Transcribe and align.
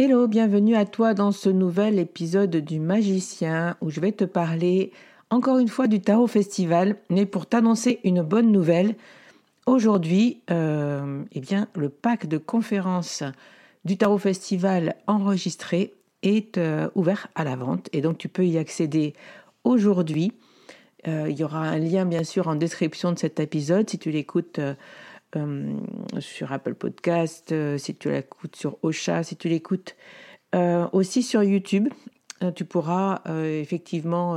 Hello, 0.00 0.28
bienvenue 0.28 0.76
à 0.76 0.84
toi 0.84 1.12
dans 1.12 1.32
ce 1.32 1.48
nouvel 1.48 1.98
épisode 1.98 2.54
du 2.54 2.78
Magicien 2.78 3.76
où 3.80 3.90
je 3.90 3.98
vais 3.98 4.12
te 4.12 4.22
parler 4.22 4.92
encore 5.28 5.58
une 5.58 5.66
fois 5.66 5.88
du 5.88 6.00
Tarot 6.00 6.28
Festival, 6.28 6.94
mais 7.10 7.26
pour 7.26 7.46
t'annoncer 7.46 7.98
une 8.04 8.22
bonne 8.22 8.52
nouvelle. 8.52 8.94
Aujourd'hui, 9.66 10.40
euh, 10.52 11.24
eh 11.32 11.40
bien, 11.40 11.66
le 11.74 11.88
pack 11.88 12.28
de 12.28 12.38
conférences 12.38 13.24
du 13.84 13.96
Tarot 13.96 14.18
Festival 14.18 14.94
enregistré 15.08 15.94
est 16.22 16.58
euh, 16.58 16.88
ouvert 16.94 17.26
à 17.34 17.42
la 17.42 17.56
vente 17.56 17.88
et 17.92 18.00
donc 18.00 18.18
tu 18.18 18.28
peux 18.28 18.46
y 18.46 18.56
accéder 18.56 19.14
aujourd'hui. 19.64 20.32
Euh, 21.08 21.26
il 21.28 21.36
y 21.36 21.42
aura 21.42 21.62
un 21.62 21.78
lien 21.78 22.04
bien 22.04 22.22
sûr 22.22 22.46
en 22.46 22.54
description 22.54 23.10
de 23.10 23.18
cet 23.18 23.40
épisode 23.40 23.90
si 23.90 23.98
tu 23.98 24.12
l'écoutes 24.12 24.60
euh, 25.36 25.76
sur 26.20 26.52
Apple 26.52 26.74
Podcast, 26.74 27.52
euh, 27.52 27.76
si 27.76 27.94
tu 27.94 28.10
l'écoutes 28.10 28.56
sur 28.56 28.78
Ocha, 28.82 29.22
si 29.22 29.36
tu 29.36 29.48
l'écoutes 29.48 29.94
euh, 30.54 30.88
aussi 30.92 31.22
sur 31.22 31.42
YouTube, 31.42 31.88
tu 32.54 32.64
pourras 32.64 33.20
effectivement 33.26 34.36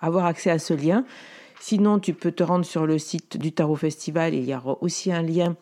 avoir 0.00 0.24
accès 0.24 0.50
à 0.50 0.58
ce 0.58 0.72
lien. 0.72 1.04
Sinon, 1.60 1.98
tu 1.98 2.14
peux 2.14 2.32
te 2.32 2.42
rendre 2.42 2.64
sur 2.64 2.86
le 2.86 2.98
site 2.98 3.36
du 3.36 3.52
Tarot 3.52 3.76
Festival. 3.76 4.32
Il 4.32 4.46
y 4.46 4.54
aura 4.54 4.78
aussi 4.80 5.12
un 5.12 5.20
lien 5.20 5.54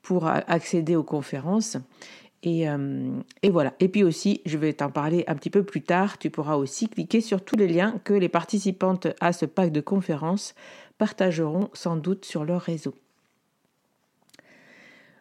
pour 0.00 0.26
accéder 0.26 0.96
aux 0.96 1.02
conférences. 1.02 1.76
Et, 2.42 2.66
voilà. 3.50 3.74
Et 3.80 3.88
puis 3.88 4.02
aussi, 4.02 4.40
je 4.46 4.56
vais 4.56 4.72
t'en 4.72 4.90
parler 4.90 5.24
un 5.26 5.34
petit 5.34 5.50
peu 5.50 5.62
plus 5.62 5.82
tard. 5.82 6.16
Tu 6.16 6.30
pourras 6.30 6.56
aussi 6.56 6.88
cliquer 6.88 7.20
sur 7.20 7.44
tous 7.44 7.56
les 7.56 7.68
liens 7.68 8.00
que 8.02 8.14
les 8.14 8.30
participantes 8.30 9.08
à 9.20 9.34
ce 9.34 9.44
pack 9.44 9.72
de 9.72 9.82
conférences 9.82 10.54
partageront 10.96 11.68
sans 11.74 11.96
doute 11.96 12.24
sur 12.24 12.46
leur 12.46 12.62
réseau. 12.62 12.94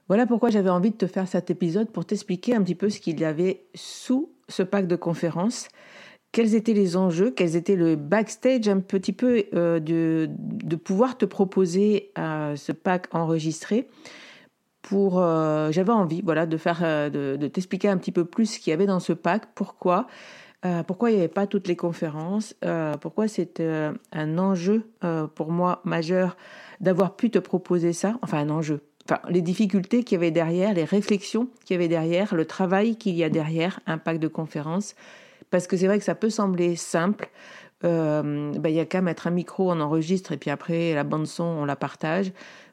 Voilà 0.09 0.25
pourquoi 0.25 0.49
j'avais 0.49 0.71
envie 0.71 0.89
de 0.89 0.95
te 0.95 1.05
faire 1.05 1.27
cet 1.27 1.51
épisode 1.51 1.91
pour 1.91 2.03
t'expliquer 2.03 2.55
un 2.55 2.63
petit 2.63 2.73
peu 2.73 2.89
ce 2.89 2.99
qu'il 2.99 3.19
y 3.19 3.25
avait 3.25 3.61
sous 3.75 4.31
ce 4.47 4.63
pack 4.63 4.87
de 4.87 4.95
conférences, 4.95 5.67
quels 6.31 6.55
étaient 6.55 6.73
les 6.73 6.97
enjeux, 6.97 7.29
quels 7.29 7.55
étaient 7.55 7.75
le 7.75 7.95
backstage 7.95 8.67
un 8.67 8.79
petit 8.79 9.13
peu 9.13 9.43
euh, 9.53 9.79
de, 9.79 10.27
de, 10.31 10.75
pouvoir 10.75 11.15
te 11.15 11.25
proposer 11.25 12.11
euh, 12.17 12.55
ce 12.55 12.71
pack 12.71 13.07
enregistré. 13.11 13.87
Pour, 14.81 15.19
euh, 15.21 15.71
j'avais 15.71 15.91
envie, 15.91 16.23
voilà, 16.23 16.47
de 16.47 16.57
faire, 16.57 17.11
de, 17.11 17.35
t'expliquer 17.47 17.89
un 17.89 17.97
petit 17.97 18.11
peu 18.11 18.25
plus 18.25 18.47
ce 18.47 18.59
qu'il 18.59 18.71
y 18.71 18.73
avait 18.73 18.87
dans 18.87 18.99
ce 18.99 19.13
pack, 19.13 19.53
pourquoi, 19.53 20.07
pourquoi 20.87 21.11
il 21.11 21.17
n'y 21.17 21.19
avait 21.19 21.27
pas 21.27 21.45
toutes 21.45 21.67
les 21.67 21.75
conférences, 21.75 22.55
pourquoi 23.01 23.27
c'est 23.27 23.61
un 24.11 24.37
enjeu 24.39 24.89
pour 25.35 25.51
moi 25.51 25.81
majeur 25.83 26.37
d'avoir 26.79 27.15
pu 27.15 27.29
te 27.29 27.37
proposer 27.37 27.93
ça, 27.93 28.17
enfin 28.23 28.39
un 28.39 28.49
enjeu, 28.49 28.81
les 29.29 29.41
difficultés 29.41 30.03
qu'il 30.03 30.17
y 30.17 30.19
avait 30.19 30.31
derrière, 30.31 30.73
les 30.73 30.83
réflexions 30.83 31.47
qu'il 31.65 31.75
y 31.75 31.77
avait 31.77 31.87
derrière, 31.87 32.35
le 32.35 32.45
travail 32.45 32.95
qu'il 32.95 33.15
y 33.15 33.23
a 33.23 33.29
derrière 33.29 33.79
un 33.85 33.97
pack 33.97 34.19
de 34.19 34.27
conférences. 34.27 34.95
Parce 35.49 35.67
que 35.67 35.77
c'est 35.77 35.87
vrai 35.87 35.97
que 35.97 36.03
ça 36.03 36.15
peut 36.15 36.29
sembler 36.29 36.75
simple. 36.75 37.29
Euh, 37.83 38.51
bah, 38.59 38.69
il 38.69 38.75
y 38.75 38.79
a 38.79 38.85
qu'à 38.85 39.01
mettre 39.01 39.27
un 39.27 39.31
micro, 39.31 39.71
on 39.71 39.79
enregistre 39.79 40.31
et 40.31 40.37
puis 40.37 40.49
après 40.49 40.93
la 40.93 41.03
bande 41.03 41.27
son, 41.27 41.43
on 41.43 41.65
la 41.65 41.75
partage. 41.75 42.31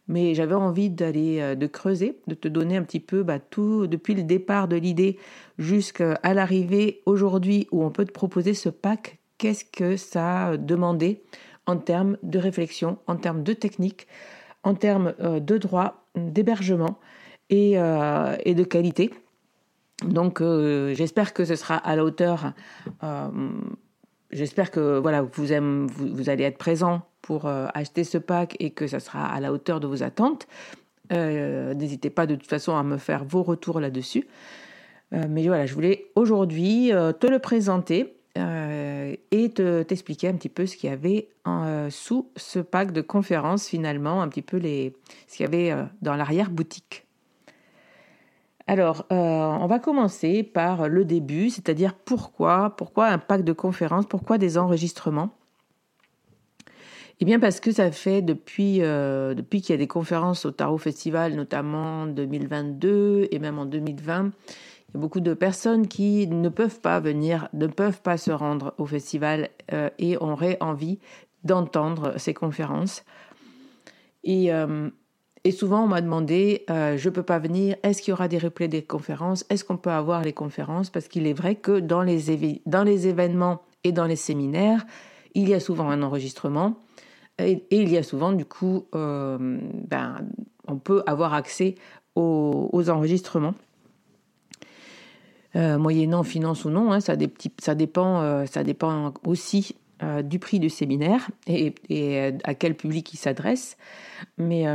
Mais 0.08 0.34
j'avais 0.34 0.54
envie 0.54 0.91
d'aller 0.91 1.41
euh, 1.41 1.54
de 1.54 1.66
creuser, 1.66 2.20
de 2.26 2.34
te 2.34 2.48
donner 2.48 2.76
un 2.76 2.82
petit 2.82 3.00
peu 3.00 3.22
bah, 3.22 3.38
tout 3.38 3.86
depuis 3.86 4.14
le 4.14 4.22
départ 4.22 4.69
de 4.69 4.76
l'idée 4.76 5.19
jusqu'à 5.58 6.19
l'arrivée 6.22 7.02
aujourd'hui 7.06 7.66
où 7.72 7.82
on 7.82 7.91
peut 7.91 8.04
te 8.04 8.12
proposer 8.12 8.54
ce 8.54 8.69
pack. 8.69 9.19
Qu'est-ce 9.38 9.64
que 9.64 9.96
ça 9.96 10.48
a 10.48 10.56
demandé 10.56 11.22
en 11.66 11.76
termes 11.76 12.16
de 12.22 12.38
réflexion, 12.38 12.98
en 13.06 13.16
termes 13.16 13.42
de 13.42 13.52
technique, 13.52 14.06
en 14.62 14.75
termes 14.75 15.14
euh, 15.20 15.41
de 15.41 15.58
droit, 15.58 16.06
d'hébergement 16.16 16.99
et, 17.50 17.78
euh, 17.78 18.37
et, 18.44 18.54
de 18.54 18.65
qualité. 18.65 19.10
Donc 20.04 20.41
euh, 20.41 20.94
j'espère 20.94 21.32
que 21.32 21.44
ce 21.44 21.54
sera 21.54 21.77
à 21.77 21.97
la 21.97 22.04
hauteur. 22.04 22.53
j'espère 24.31 24.71
que 24.71 24.99
voilà 24.99 25.22
vous, 25.22 25.53
allez 25.53 26.44
être 26.44 26.59
présent 26.59 27.03
pour 27.22 27.47
acheter 27.47 28.05
ce 28.05 28.19
pack 28.19 28.56
et 28.60 28.71
que 28.71 28.87
ça 28.87 29.00
sera 29.00 29.26
à 29.26 29.41
la 29.41 29.53
hauteur 29.53 29.81
de 29.81 29.87
vos 29.87 30.03
attentes. 30.03 30.47
N'hésitez 31.10 32.10
pas 32.10 32.26
de 32.26 32.34
toute 32.34 32.49
façon 32.49 32.76
à 32.76 32.82
me 32.82 32.99
faire 32.99 33.25
vos 33.25 33.43
retours 33.43 33.81
là-dessus. 33.81 34.26
mais 35.12 35.47
voilà, 35.47 35.66
je 35.66 35.75
voulais 35.75 36.06
aujourd'hui 36.15 36.91
te 37.21 37.26
le 37.26 37.38
présenter 37.38 38.16
euh, 38.36 39.16
et 39.30 39.50
te, 39.50 39.82
t'expliquer 39.82 40.28
un 40.28 40.34
petit 40.34 40.48
peu 40.48 40.66
ce 40.66 40.76
qu'il 40.76 40.91
y 40.91 40.92
avait 40.92 41.28
euh, 41.47 41.88
sous 41.91 42.30
ce 42.36 42.58
pack 42.58 42.92
de 42.92 43.00
conférences 43.00 43.66
finalement, 43.66 44.20
un 44.20 44.28
petit 44.28 44.43
peu 44.43 44.58
les, 44.58 44.94
ce 45.26 45.37
qu'il 45.37 45.44
y 45.44 45.46
avait 45.46 45.72
euh, 45.72 45.84
dans 46.02 46.14
l'arrière-boutique. 46.14 47.06
Alors, 48.69 49.06
on 49.11 49.66
va 49.69 49.78
commencer 49.78 50.43
par 50.43 50.88
le 50.88 51.05
début, 51.05 51.50
c'est-à-dire 51.50 51.94
pourquoi, 51.94 52.75
pourquoi 52.76 53.06
un 53.06 53.19
pack 53.19 53.44
de 53.44 53.52
conférences, 53.52 54.06
pourquoi 54.06 54.38
des 54.38 54.58
enregistrements? 54.58 55.31
Eh 57.20 57.25
bien 57.25 57.38
parce 57.38 57.61
que 57.61 57.70
ça 57.70 57.93
fait 57.93 58.22
depuis, 58.22 58.81
depuis 58.81 59.61
qu'il 59.61 59.72
y 59.72 59.75
a 59.75 59.78
des 59.78 59.87
conférences 59.87 60.44
au 60.46 60.50
Tarot 60.50 60.78
Festival, 60.78 61.37
notamment 61.37 62.02
en 62.02 62.06
2022 62.08 63.28
et 63.31 63.38
même 63.38 63.61
en 63.61 63.66
2020, 63.66 64.32
beaucoup 64.96 65.20
de 65.20 65.34
personnes 65.34 65.88
qui 65.88 66.26
ne 66.26 66.48
peuvent 66.48 66.81
pas 66.81 67.00
venir, 67.00 67.48
ne 67.52 67.66
peuvent 67.66 68.00
pas 68.02 68.16
se 68.16 68.31
rendre 68.31 68.75
au 68.78 68.87
festival 68.87 69.50
euh, 69.72 69.90
et 69.98 70.16
auraient 70.16 70.58
envie 70.60 70.98
d'entendre 71.44 72.14
ces 72.16 72.34
conférences. 72.34 73.04
Et, 74.25 74.52
euh, 74.52 74.90
souvent, 75.56 75.84
on 75.84 75.87
m'a 75.87 76.00
demandé, 76.00 76.64
euh, 76.70 76.96
je 76.96 77.08
ne 77.08 77.14
peux 77.14 77.22
pas 77.22 77.38
venir, 77.38 77.76
est-ce 77.82 78.02
qu'il 78.02 78.10
y 78.10 78.14
aura 78.14 78.26
des 78.26 78.38
replays 78.38 78.69
des 78.69 78.82
conférences? 78.82 79.44
Est-ce 79.48 79.64
qu'on 79.64 79.76
peut 79.76 79.90
avoir 79.90 80.22
les 80.22 80.32
conférences? 80.32 80.90
Parce 80.90 81.06
qu'il 81.06 81.26
est 81.26 81.32
vrai 81.32 81.54
que 81.54 81.78
dans 81.78 82.02
les, 82.02 82.62
dans 82.66 82.82
les 82.82 83.06
événements 83.06 83.62
et 83.84 83.92
dans 83.92 84.06
les 84.06 84.16
séminaires, 84.16 84.84
il 85.34 85.49
y 85.49 85.54
a 85.54 85.60
souvent 85.60 85.90
un 85.90 86.02
enregistrement 86.02 86.76
Et, 87.38 87.66
il 87.70 87.90
y 87.90 87.96
a 87.96 88.02
souvent, 88.02 88.32
du 88.32 88.44
coup, 88.44 88.87
ben, 88.92 90.16
on 90.66 90.78
peut 90.78 91.02
avoir 91.06 91.34
accès 91.34 91.76
aux, 92.16 92.90
enregistrements. 92.90 93.54
Moyennant 95.56 96.23
finance 96.23 96.64
ou 96.64 96.70
non, 96.70 96.93
hein, 96.93 97.00
ça, 97.00 97.17
ça, 97.58 97.75
dépend, 97.75 98.43
aussi 99.25 99.75
du 100.25 100.38
prix 100.38 100.61
du 100.61 100.69
séminaire 100.69 101.31
et, 101.47 101.75
à 102.44 102.55
quel 102.55 102.76
public 102.76 103.14
il 103.14 103.17
s'adresse. 103.17 103.76
Mais 104.38 104.67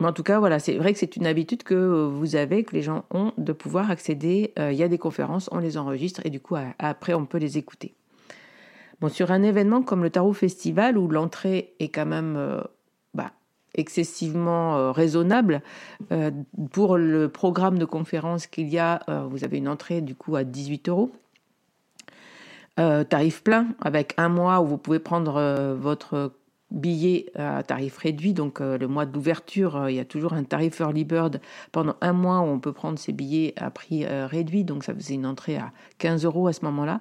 en 0.00 0.12
tout 0.12 0.22
cas, 0.22 0.38
voilà, 0.38 0.58
c'est 0.58 0.76
vrai 0.76 0.92
que 0.92 0.98
c'est 0.98 1.16
une 1.16 1.26
habitude 1.26 1.62
que 1.62 1.74
vous 2.06 2.36
avez, 2.36 2.64
que 2.64 2.74
les 2.74 2.82
gens 2.82 3.04
ont, 3.10 3.32
de 3.38 3.52
pouvoir 3.52 3.90
accéder. 3.90 4.52
Euh, 4.58 4.72
il 4.72 4.78
y 4.78 4.82
a 4.82 4.88
des 4.88 4.98
conférences, 4.98 5.48
on 5.52 5.58
les 5.58 5.78
enregistre 5.78 6.20
et 6.24 6.30
du 6.30 6.40
coup, 6.40 6.56
après, 6.78 7.14
on 7.14 7.26
peut 7.26 7.38
les 7.38 7.58
écouter. 7.58 7.94
Bon, 9.00 9.08
sur 9.08 9.30
un 9.30 9.42
événement 9.42 9.82
comme 9.82 10.02
le 10.02 10.10
Tarot 10.10 10.32
Festival, 10.32 10.98
où 10.98 11.08
l'entrée 11.08 11.74
est 11.78 11.88
quand 11.88 12.06
même 12.06 12.36
euh, 12.36 12.60
excessivement 13.74 14.76
euh, 14.76 14.92
raisonnable, 14.92 15.62
pour 16.72 16.96
le 16.96 17.28
programme 17.28 17.78
de 17.78 17.84
conférence 17.84 18.46
qu'il 18.46 18.68
y 18.68 18.78
a, 18.78 19.00
vous 19.28 19.44
avez 19.44 19.58
une 19.58 19.68
entrée 19.68 20.00
du 20.00 20.14
coup 20.14 20.36
à 20.36 20.44
18 20.44 20.88
euros. 20.88 21.12
tarif 22.76 23.42
plein, 23.42 23.68
avec 23.80 24.14
un 24.16 24.28
mois 24.28 24.60
où 24.60 24.66
vous 24.66 24.78
pouvez 24.78 24.98
prendre 24.98 25.74
votre 25.74 26.32
billets 26.74 27.30
à 27.34 27.62
tarif 27.62 27.96
réduit. 27.98 28.34
Donc 28.34 28.60
euh, 28.60 28.76
le 28.76 28.88
mois 28.88 29.06
d'ouverture, 29.06 29.76
euh, 29.76 29.90
il 29.90 29.96
y 29.96 30.00
a 30.00 30.04
toujours 30.04 30.34
un 30.34 30.44
tarif 30.44 30.80
early 30.80 31.04
bird 31.04 31.40
pendant 31.72 31.96
un 32.00 32.12
mois 32.12 32.40
où 32.40 32.44
on 32.44 32.58
peut 32.58 32.72
prendre 32.72 32.98
ses 32.98 33.12
billets 33.12 33.54
à 33.56 33.70
prix 33.70 34.04
euh, 34.04 34.26
réduit. 34.26 34.64
Donc 34.64 34.84
ça 34.84 34.94
faisait 34.94 35.14
une 35.14 35.26
entrée 35.26 35.56
à 35.56 35.72
15 35.98 36.24
euros 36.24 36.48
à 36.48 36.52
ce 36.52 36.64
moment-là. 36.64 37.00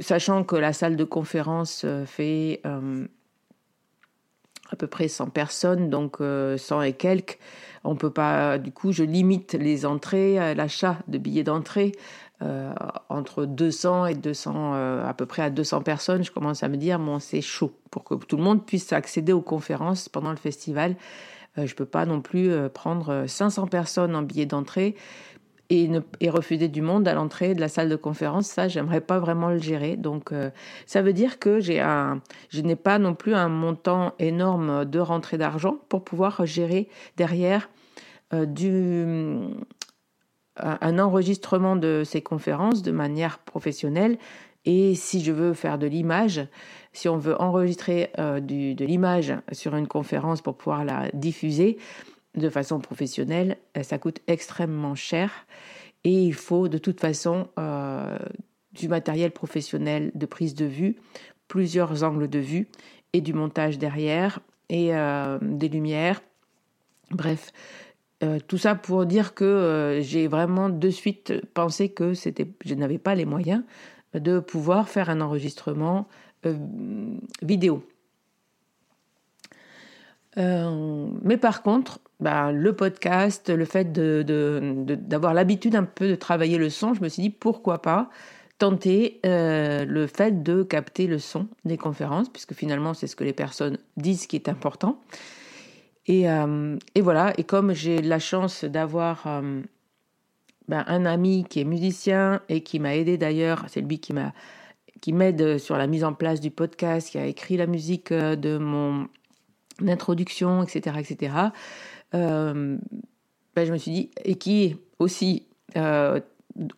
sachant 0.00 0.44
que 0.44 0.56
la 0.56 0.72
salle 0.72 0.96
de 0.96 1.04
conférence 1.04 1.86
fait 2.06 2.62
à 4.72 4.76
peu 4.76 4.86
près 4.86 5.06
100 5.06 5.28
personnes, 5.28 5.90
donc 5.90 6.16
100 6.18 6.82
et 6.82 6.94
quelques. 6.94 7.38
On 7.84 7.94
peut 7.94 8.10
pas, 8.10 8.58
du 8.58 8.72
coup, 8.72 8.92
je 8.92 9.04
limite 9.04 9.52
les 9.54 9.84
entrées, 9.84 10.54
l'achat 10.54 10.98
de 11.08 11.18
billets 11.18 11.44
d'entrée 11.44 11.92
euh, 12.42 12.72
entre 13.08 13.44
200 13.44 14.06
et 14.06 14.14
200, 14.14 14.74
euh, 14.74 15.06
à 15.06 15.14
peu 15.14 15.26
près 15.26 15.42
à 15.42 15.50
200 15.50 15.82
personnes, 15.82 16.24
je 16.24 16.32
commence 16.32 16.64
à 16.64 16.68
me 16.68 16.76
dire, 16.76 16.98
bon, 16.98 17.20
c'est 17.20 17.40
chaud 17.40 17.72
pour 17.90 18.02
que 18.02 18.14
tout 18.14 18.36
le 18.36 18.42
monde 18.42 18.66
puisse 18.66 18.92
accéder 18.92 19.32
aux 19.32 19.42
conférences 19.42 20.08
pendant 20.08 20.30
le 20.30 20.36
festival. 20.36 20.96
Euh, 21.58 21.66
je 21.66 21.72
ne 21.72 21.76
peux 21.76 21.84
pas 21.84 22.04
non 22.04 22.20
plus 22.20 22.50
prendre 22.70 23.26
500 23.28 23.68
personnes 23.68 24.16
en 24.16 24.22
billet 24.22 24.46
d'entrée 24.46 24.96
et, 25.70 25.90
refuser 26.28 26.68
du 26.68 26.82
monde 26.82 27.08
à 27.08 27.14
l'entrée 27.14 27.54
de 27.54 27.60
la 27.60 27.68
salle 27.68 27.88
de 27.88 27.96
conférence. 27.96 28.46
Ça, 28.46 28.68
j'aimerais 28.68 29.00
pas 29.00 29.18
vraiment 29.18 29.48
le 29.48 29.58
gérer. 29.58 29.96
Donc, 29.96 30.32
ça 30.86 31.00
veut 31.00 31.12
dire 31.12 31.38
que 31.38 31.60
j'ai 31.60 31.80
un, 31.80 32.20
je 32.50 32.60
n'ai 32.60 32.76
pas 32.76 32.98
non 32.98 33.14
plus 33.14 33.34
un 33.34 33.48
montant 33.48 34.12
énorme 34.18 34.84
de 34.84 34.98
rentrée 34.98 35.38
d'argent 35.38 35.78
pour 35.88 36.04
pouvoir 36.04 36.44
gérer 36.44 36.88
derrière 37.16 37.70
du, 38.32 39.38
un 40.56 40.98
enregistrement 40.98 41.76
de 41.76 42.02
ces 42.04 42.20
conférences 42.20 42.82
de 42.82 42.92
manière 42.92 43.38
professionnelle. 43.38 44.18
Et 44.64 44.94
si 44.94 45.22
je 45.22 45.32
veux 45.32 45.54
faire 45.54 45.78
de 45.78 45.86
l'image, 45.86 46.46
si 46.92 47.08
on 47.08 47.16
veut 47.16 47.40
enregistrer 47.40 48.10
euh, 48.18 48.38
de 48.40 48.84
l'image 48.84 49.34
sur 49.50 49.74
une 49.74 49.88
conférence 49.88 50.40
pour 50.40 50.56
pouvoir 50.56 50.84
la 50.84 51.08
diffuser 51.14 51.78
de 52.34 52.48
façon 52.48 52.80
professionnelle, 52.80 53.58
euh, 53.76 53.82
ça 53.82 53.98
coûte 53.98 54.20
extrêmement 54.26 54.94
cher. 54.94 55.46
Et 56.04 56.24
il 56.24 56.34
faut 56.34 56.68
de 56.68 56.78
toute 56.78 57.00
façon 57.00 57.48
euh, 57.58 58.18
du 58.72 58.88
matériel 58.88 59.30
professionnel 59.30 60.10
de 60.14 60.26
prise 60.26 60.54
de 60.54 60.64
vue, 60.64 60.96
plusieurs 61.48 62.02
angles 62.02 62.28
de 62.28 62.38
vue 62.38 62.68
et 63.12 63.20
du 63.20 63.32
montage 63.32 63.78
derrière 63.78 64.40
et 64.68 64.90
des 65.42 65.68
lumières. 65.68 66.22
Bref, 67.10 67.52
euh, 68.22 68.38
tout 68.46 68.58
ça 68.58 68.74
pour 68.74 69.04
dire 69.04 69.34
que 69.34 69.44
euh, 69.44 70.00
j'ai 70.00 70.28
vraiment 70.28 70.68
de 70.68 70.90
suite 70.90 71.32
pensé 71.54 71.88
que 71.88 72.14
c'était, 72.14 72.46
je 72.64 72.74
n'avais 72.74 72.98
pas 72.98 73.14
les 73.14 73.24
moyens 73.24 73.64
de 74.14 74.38
pouvoir 74.38 74.88
faire 74.88 75.10
un 75.10 75.20
enregistrement 75.20 76.06
euh, 80.38 81.06
mais 81.22 81.36
par 81.36 81.62
contre, 81.62 82.00
bah, 82.20 82.52
le 82.52 82.74
podcast, 82.74 83.50
le 83.50 83.64
fait 83.64 83.92
d'avoir 83.92 85.34
l'habitude 85.34 85.74
un 85.74 85.84
peu 85.84 86.08
de 86.08 86.14
travailler 86.14 86.58
le 86.58 86.70
son, 86.70 86.94
je 86.94 87.02
me 87.02 87.08
suis 87.08 87.22
dit 87.22 87.30
pourquoi 87.30 87.82
pas 87.82 88.10
tenter 88.58 89.20
le 89.24 90.06
fait 90.06 90.44
de 90.44 90.62
capter 90.62 91.08
le 91.08 91.18
son 91.18 91.48
des 91.64 91.76
conférences, 91.76 92.28
puisque 92.28 92.54
finalement 92.54 92.94
c'est 92.94 93.08
ce 93.08 93.16
que 93.16 93.24
les 93.24 93.32
personnes 93.32 93.76
disent 93.96 94.26
qui 94.28 94.36
est 94.36 94.48
important. 94.48 95.00
Euh, 96.10 96.78
et, 96.94 97.00
voilà, 97.00 97.32
et 97.38 97.44
comme 97.44 97.72
j'ai 97.72 98.02
la 98.02 98.18
chance 98.18 98.64
d'avoir 98.64 99.26
euh, 99.26 99.62
ben, 100.68 100.84
un 100.88 101.04
ami 101.04 101.44
qui 101.48 101.60
est 101.60 101.64
musicien 101.64 102.40
et 102.48 102.62
qui 102.62 102.80
m'a 102.80 102.96
aidé 102.96 103.18
d'ailleurs, 103.18 103.64
c'est 103.68 103.80
lui 103.80 103.98
qui 103.98 104.12
m'a 104.12 104.32
qui 105.00 105.12
m'aide 105.12 105.58
sur 105.58 105.76
la 105.76 105.88
mise 105.88 106.04
en 106.04 106.12
place 106.12 106.38
du 106.40 106.52
podcast, 106.52 107.10
qui 107.10 107.18
a 107.18 107.26
écrit 107.26 107.56
la 107.56 107.66
musique 107.66 108.12
euh, 108.12 108.36
de 108.36 108.56
mon 108.56 109.08
introduction, 109.86 110.62
etc., 110.62 110.96
etc. 110.98 111.34
ben, 112.12 112.78
je 113.56 113.72
me 113.72 113.78
suis 113.78 113.90
dit 113.90 114.10
et 114.24 114.34
qui 114.36 114.64
est 114.64 114.76
aussi 114.98 115.46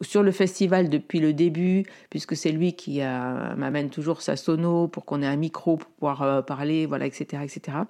sur 0.01 0.23
le 0.23 0.31
festival 0.31 0.89
depuis 0.89 1.19
le 1.19 1.33
début, 1.33 1.85
puisque 2.11 2.37
c'est 2.37 2.53
lui 2.53 2.75
qui 2.75 3.01
m'amène 3.01 3.91
toujours 3.91 4.23
sa 4.23 4.37
sono 4.37 4.87
pour 4.89 5.05
qu'on 5.05 5.23
ait 5.23 5.27
un 5.27 5.37
micro 5.37 5.77
pour 5.77 5.91
pouvoir 5.91 6.45
parler, 6.45 6.87
voilà, 6.87 7.07
etc., 7.07 7.43
etc. 7.43 7.85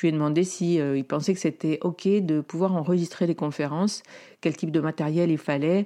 Je 0.00 0.06
lui 0.06 0.08
ai 0.08 0.12
demandé 0.12 0.44
si 0.44 0.80
euh, 0.80 0.96
il 0.96 1.04
pensait 1.04 1.34
que 1.34 1.40
c'était 1.40 1.78
ok 1.82 2.08
de 2.08 2.40
pouvoir 2.40 2.74
enregistrer 2.74 3.26
les 3.26 3.34
conférences, 3.34 4.02
quel 4.40 4.56
type 4.56 4.70
de 4.70 4.80
matériel 4.80 5.30
il 5.30 5.36
fallait 5.36 5.84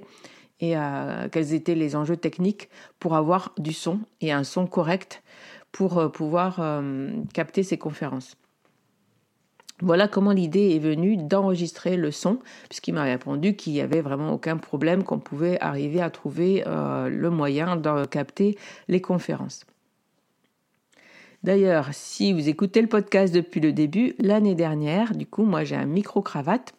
et 0.61 0.77
euh, 0.77 1.27
quels 1.29 1.53
étaient 1.53 1.75
les 1.75 1.97
enjeux 1.97 2.15
techniques 2.15 2.69
pour 2.99 3.15
avoir 3.15 3.53
du 3.57 3.73
son 3.73 3.99
et 4.21 4.31
un 4.31 4.45
son 4.45 4.67
correct 4.67 5.21
pour 5.73 5.97
euh, 5.97 6.07
pouvoir 6.07 6.81
capter 7.33 7.63
ces 7.63 7.77
conférences. 7.77 8.37
Voilà 9.81 10.07
comment 10.07 10.31
l'idée 10.31 10.75
est 10.75 10.79
venue 10.79 11.17
d'enregistrer 11.17 11.97
le 11.97 12.09
son, 12.09 12.39
puisqu'il 12.69 12.93
m'a 12.93 13.03
répondu 13.03 13.55
qu'il 13.55 13.73
n'y 13.73 13.81
avait 13.81 14.01
vraiment 14.01 14.31
aucun 14.31 14.55
problème, 14.55 15.03
qu'on 15.03 15.19
pouvait 15.19 15.59
arriver 15.59 16.01
à 16.01 16.09
trouver 16.09 16.63
le 16.65 17.29
moyen 17.29 17.75
de 17.75 18.05
capter 18.05 18.57
les 18.87 19.01
conférences. 19.01 19.65
D'ailleurs, 21.43 21.89
si 21.91 22.31
vous 22.33 22.47
écoutez 22.47 22.81
le 22.81 22.87
podcast 22.87 23.35
depuis 23.35 23.59
le 23.59 23.73
début, 23.73 24.15
l'année 24.17 24.55
dernière, 24.55 25.13
du 25.13 25.27
coup, 25.27 25.43
moi 25.43 25.63
j'ai 25.63 25.75
un 25.75 25.85
micro-cravate 25.85 26.73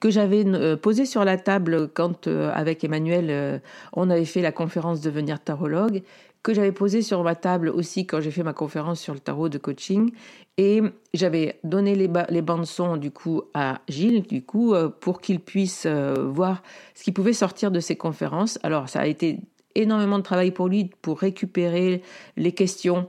que 0.00 0.10
j'avais 0.10 0.44
euh, 0.46 0.76
posé 0.76 1.06
sur 1.06 1.24
la 1.24 1.36
table 1.38 1.88
quand, 1.88 2.26
euh, 2.26 2.50
avec 2.54 2.84
Emmanuel, 2.84 3.26
euh, 3.30 3.58
on 3.92 4.10
avait 4.10 4.24
fait 4.24 4.42
la 4.42 4.52
conférence 4.52 5.00
Devenir 5.00 5.40
tarologue, 5.40 6.02
que 6.42 6.54
j'avais 6.54 6.72
posé 6.72 7.02
sur 7.02 7.22
ma 7.22 7.34
table 7.34 7.68
aussi 7.68 8.06
quand 8.06 8.20
j'ai 8.20 8.30
fait 8.30 8.42
ma 8.42 8.52
conférence 8.52 9.00
sur 9.00 9.14
le 9.14 9.20
tarot 9.20 9.48
de 9.48 9.58
coaching. 9.58 10.12
Et 10.58 10.80
j'avais 11.12 11.58
donné 11.64 11.94
les, 11.94 12.08
les 12.30 12.42
bandes 12.42 12.66
son 12.66 12.96
du 12.96 13.10
coup 13.10 13.42
à 13.52 13.80
Gilles, 13.88 14.22
du 14.22 14.42
coup, 14.42 14.72
pour 15.00 15.20
qu'il 15.20 15.40
puisse 15.40 15.86
voir 15.86 16.62
ce 16.94 17.02
qui 17.02 17.10
pouvait 17.10 17.32
sortir 17.32 17.72
de 17.72 17.80
ces 17.80 17.96
conférences. 17.96 18.60
Alors, 18.62 18.88
ça 18.88 19.00
a 19.00 19.06
été 19.06 19.40
énormément 19.74 20.18
de 20.18 20.22
travail 20.22 20.52
pour 20.52 20.68
lui 20.68 20.90
pour 21.02 21.18
récupérer 21.18 22.02
les 22.36 22.52
questions. 22.52 23.08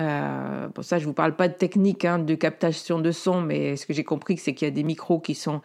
Euh, 0.00 0.68
pour 0.68 0.84
ça, 0.84 0.98
je 0.98 1.06
vous 1.06 1.12
parle 1.12 1.34
pas 1.34 1.48
de 1.48 1.54
technique 1.54 2.04
hein, 2.04 2.18
de 2.18 2.34
captation 2.34 3.00
de 3.00 3.10
son, 3.10 3.40
mais 3.40 3.76
ce 3.76 3.86
que 3.86 3.92
j'ai 3.92 4.04
compris, 4.04 4.36
c'est 4.36 4.54
qu'il 4.54 4.66
y 4.66 4.70
a 4.70 4.74
des 4.74 4.84
micros 4.84 5.18
qui 5.18 5.34
sont 5.34 5.60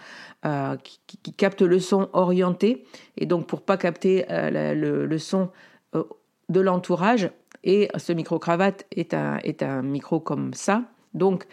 euh, 0.45 0.75
qui, 1.07 1.33
captent 1.33 1.61
le 1.61 1.79
son 1.79 2.09
orienté, 2.13 2.85
et 3.17 3.25
donc 3.25 3.47
pour 3.47 3.61
pas 3.61 3.77
capter 3.77 4.25
euh, 4.31 4.73
le, 4.73 5.17
son 5.17 5.49
euh, 5.95 6.03
de 6.49 6.59
l'entourage. 6.59 7.29
Et 7.63 7.87
ce 7.95 8.11
micro 8.11 8.39
cravate 8.39 8.85
est 8.91 9.13
un 9.13 9.37
est 9.43 9.63
un 9.63 9.81
micro 9.81 10.19
comme 10.19 10.53
ça. 10.53 10.83
Donc, 11.13 11.45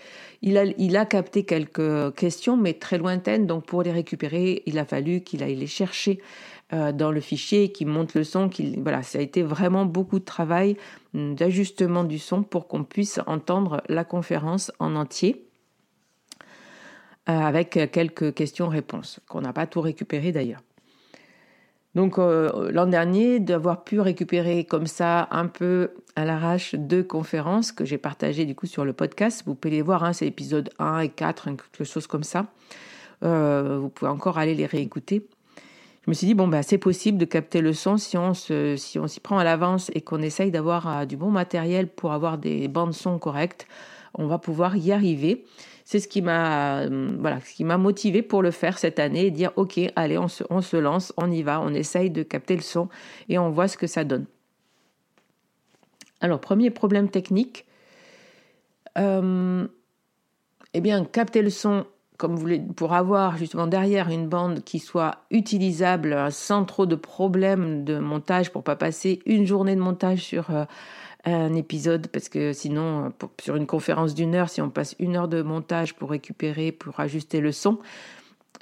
il 0.43 0.57
a, 0.57 0.65
il 0.65 0.97
a 0.97 1.05
capté 1.05 1.45
quelques 1.45 2.15
questions, 2.15 2.57
mais 2.57 2.75
très 2.75 2.99
lointaines. 2.99 3.47
Donc, 3.47 3.67
pour 3.67 3.83
les 3.83 3.93
récupérer, 3.93 4.63
il 4.67 4.79
a 4.79 4.85
fallu 4.85 5.21
qu'il 5.21 5.43
aille 5.43 5.57
les 5.57 5.67
chercher 5.67 6.21
euh, 6.73 6.93
dans 6.93 7.11
le 7.11 7.21
fichier, 7.21 7.73
qui 7.73 7.85
monte 7.85 8.15
le 8.15 8.25
son. 8.25 8.49
voilà, 8.79 9.03
ça 9.03 9.19
a 9.19 9.23
été 9.23 9.43
vraiment 9.43 9.85
beaucoup 9.85 10.19
de 10.19 10.25
travail 10.25 10.77
d'ajustement 11.15 12.05
du 12.05 12.19
son 12.19 12.43
pour 12.43 12.69
qu'on 12.69 12.85
puisse 12.85 13.21
entendre 13.27 13.83
la 13.89 14.05
conférence 14.05 14.71
en 14.79 14.95
entier 14.95 15.47
euh, 17.29 17.33
avec 17.33 17.71
quelques 17.93 18.35
questions-réponses 18.35 19.21
qu'on 19.29 19.41
n'a 19.41 19.53
pas 19.53 19.67
tout 19.67 19.81
récupéré 19.81 20.33
d'ailleurs. 20.33 20.63
Donc 21.97 22.19
euh, 22.19 22.71
l'an 22.71 22.87
dernier, 22.87 23.41
d'avoir 23.41 23.83
pu 23.83 24.01
récupérer 24.01 24.65
comme 24.65 24.87
ça 24.87 25.27
un 25.33 25.47
peu 25.47 25.91
à 26.15 26.25
l'arrache 26.25 26.77
deux 26.77 27.03
conférences 27.03 27.73
que 27.73 27.85
j'ai 27.85 27.99
partagées 27.99 28.45
du 28.45 28.55
coup 28.55 28.67
sur 28.67 28.85
le 28.85 28.93
podcast, 28.93 29.43
vous 29.47 29.57
pouvez 29.57 29.75
les 29.75 29.83
voir, 29.83 30.05
hein, 30.05 30.13
c'est 30.13 30.27
épisode 30.27 30.71
1 30.79 31.01
et 31.01 31.09
4, 31.09 31.45
quelque 31.45 31.85
chose 31.85 32.07
comme 32.07 32.23
ça. 32.23 32.47
vous 33.23 33.89
pouvez 33.89 34.11
encore 34.11 34.39
aller 34.39 34.55
les 34.55 34.67
réécouter. 34.67 35.27
Me 36.11 36.15
suis 36.15 36.27
dit, 36.27 36.35
bon, 36.35 36.49
bah, 36.49 36.63
c'est 36.63 36.79
possible 36.79 37.19
de 37.19 37.25
capter 37.25 37.61
le 37.61 37.73
son 37.73 37.97
si 37.97 38.17
on 38.19 38.35
s'y 38.35 39.21
prend 39.21 39.39
à 39.39 39.45
l'avance 39.45 39.91
et 39.95 40.01
qu'on 40.01 40.21
essaye 40.21 40.51
d'avoir 40.51 40.89
euh, 40.89 41.05
du 41.07 41.17
bon 41.17 41.31
matériel 41.31 41.89
pour 41.89 42.13
avoir 42.13 42.37
des 42.37 42.69
bandes 42.69 42.93
son 42.93 43.19
correctes, 43.19 43.67
on 44.15 44.27
va 44.27 44.39
pouvoir 44.39 44.77
y 44.77 44.93
arriver. 44.93 45.45
C'est 45.85 46.01
ce 46.01 46.09
qui 46.09 46.21
m'a 46.21 46.81
euh, 46.81 47.11
voilà, 47.19 47.39
motivé 47.79 48.23
pour 48.23 48.43
le 48.43 48.51
faire 48.51 48.79
cette 48.79 48.99
année 48.99 49.27
et 49.27 49.31
dire, 49.31 49.53
OK, 49.57 49.81
allez, 49.97 50.19
on 50.19 50.29
se, 50.29 50.45
on 50.51 50.61
se 50.61 50.77
lance, 50.77 51.13
on 51.17 51.31
y 51.31 51.43
va, 51.43 51.61
on 51.61 51.73
essaye 51.73 52.11
de 52.11 52.23
capter 52.23 52.57
le 52.57 52.63
son 52.63 52.89
et 53.29 53.39
on 53.39 53.51
voit 53.51 53.69
ce 53.69 53.77
que 53.77 53.87
ça 53.87 54.05
donne. 54.05 54.27
Alors, 56.21 56.41
premier 56.41 56.71
problème 56.71 57.09
technique, 57.09 57.67
euh, 58.99 59.67
eh 60.75 60.81
bien, 60.81 61.05
capter 61.05 61.43
le 61.43 61.51
son 61.51 61.87
comme 62.21 62.35
vous 62.35 62.43
voulez, 62.43 62.63
pour 62.77 62.93
avoir 62.93 63.39
justement 63.39 63.67
derrière 63.67 64.11
une 64.11 64.29
bande 64.29 64.63
qui 64.63 64.79
soit 64.79 65.25
utilisable 65.31 66.31
sans 66.31 66.67
trop 66.67 66.85
de 66.85 66.95
problèmes 66.95 67.83
de 67.83 67.99
montage, 67.99 68.53
pour 68.53 68.63
pas 68.63 68.77
passer 68.77 69.21
une 69.25 69.47
journée 69.47 69.75
de 69.75 69.81
montage 69.81 70.19
sur 70.19 70.51
euh, 70.51 70.67
un 71.25 71.55
épisode, 71.55 72.09
parce 72.09 72.29
que 72.29 72.53
sinon, 72.53 73.11
sur 73.41 73.57
une 73.57 73.67
conférence 73.67 74.15
d'une 74.15 74.35
heure, 74.35 74.51
si 74.51 74.61
on 74.61 74.69
passe 74.69 74.95
une 74.99 75.17
heure 75.17 75.29
de 75.29 75.41
montage 75.41 75.95
pour 75.95 76.11
récupérer, 76.11 76.73
pour 76.73 77.01
ajuster 77.01 77.41
le 77.41 77.53
son, 77.53 77.79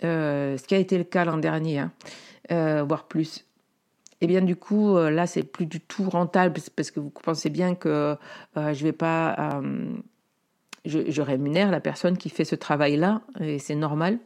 euh, 0.04 0.56
ce 0.56 0.62
qui 0.62 0.76
a 0.76 0.78
été 0.78 0.96
le 0.96 1.02
cas 1.02 1.24
l'an 1.24 1.38
dernier, 1.38 1.80
hein, 1.80 1.92
euh, 2.52 2.84
voire 2.86 3.08
plus. 3.08 3.44
Et 4.20 4.24
eh 4.24 4.26
bien 4.28 4.40
du 4.40 4.54
coup, 4.54 4.96
là, 4.96 5.26
c'est 5.28 5.44
plus 5.44 5.66
du 5.66 5.80
tout 5.80 6.08
rentable 6.10 6.60
parce 6.74 6.90
que 6.90 6.98
vous 6.98 7.10
pensez 7.10 7.50
bien 7.50 7.76
que 7.76 8.16
je 8.56 8.82
vais 8.82 8.90
pas 8.90 9.60
je, 10.84 11.22
rémunère 11.22 11.70
la 11.70 11.80
personne 11.80 12.16
qui 12.16 12.28
fait 12.28 12.44
ce 12.44 12.54
travail-là, 12.54 13.22
et 13.40 13.58
c'est 13.58 13.74
normal. 13.74 14.18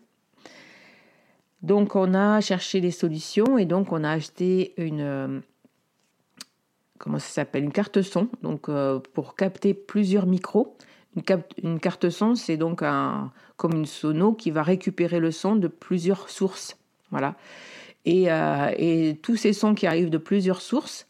Donc 1.62 1.94
on 1.94 2.14
a 2.14 2.40
cherché 2.40 2.80
des 2.80 2.90
solutions 2.90 3.56
et 3.56 3.66
donc 3.66 3.92
on 3.92 4.02
a 4.02 4.10
acheté 4.10 4.74
une 4.78 5.00
euh, 5.00 5.40
comment 6.98 7.20
ça 7.20 7.28
s'appelle 7.28 7.62
une 7.62 7.70
carte 7.70 8.02
son 8.02 8.28
donc 8.42 8.68
euh, 8.68 8.98
pour 9.14 9.36
capter 9.36 9.72
plusieurs 9.72 10.26
micros. 10.26 10.76
Une, 11.14 11.78
carte 11.78 12.10
son 12.10 12.34
c'est 12.34 12.56
donc 12.56 12.82
un 12.82 13.30
comme 13.56 13.74
une 13.74 13.86
sono 13.86 14.32
qui 14.32 14.50
va 14.50 14.62
récupérer 14.62 15.20
le 15.20 15.30
son 15.30 15.54
de 15.54 15.68
plusieurs 15.68 16.30
sources. 16.30 16.76
Voilà. 17.10 17.36
Et, 18.04 18.32
euh, 18.32 18.72
et 18.76 19.20
tous 19.22 19.36
ces 19.36 19.52
sons 19.52 19.74
qui 19.74 19.86
arrivent 19.86 20.10
de 20.10 20.18
plusieurs 20.18 20.60
sources, 20.60 21.06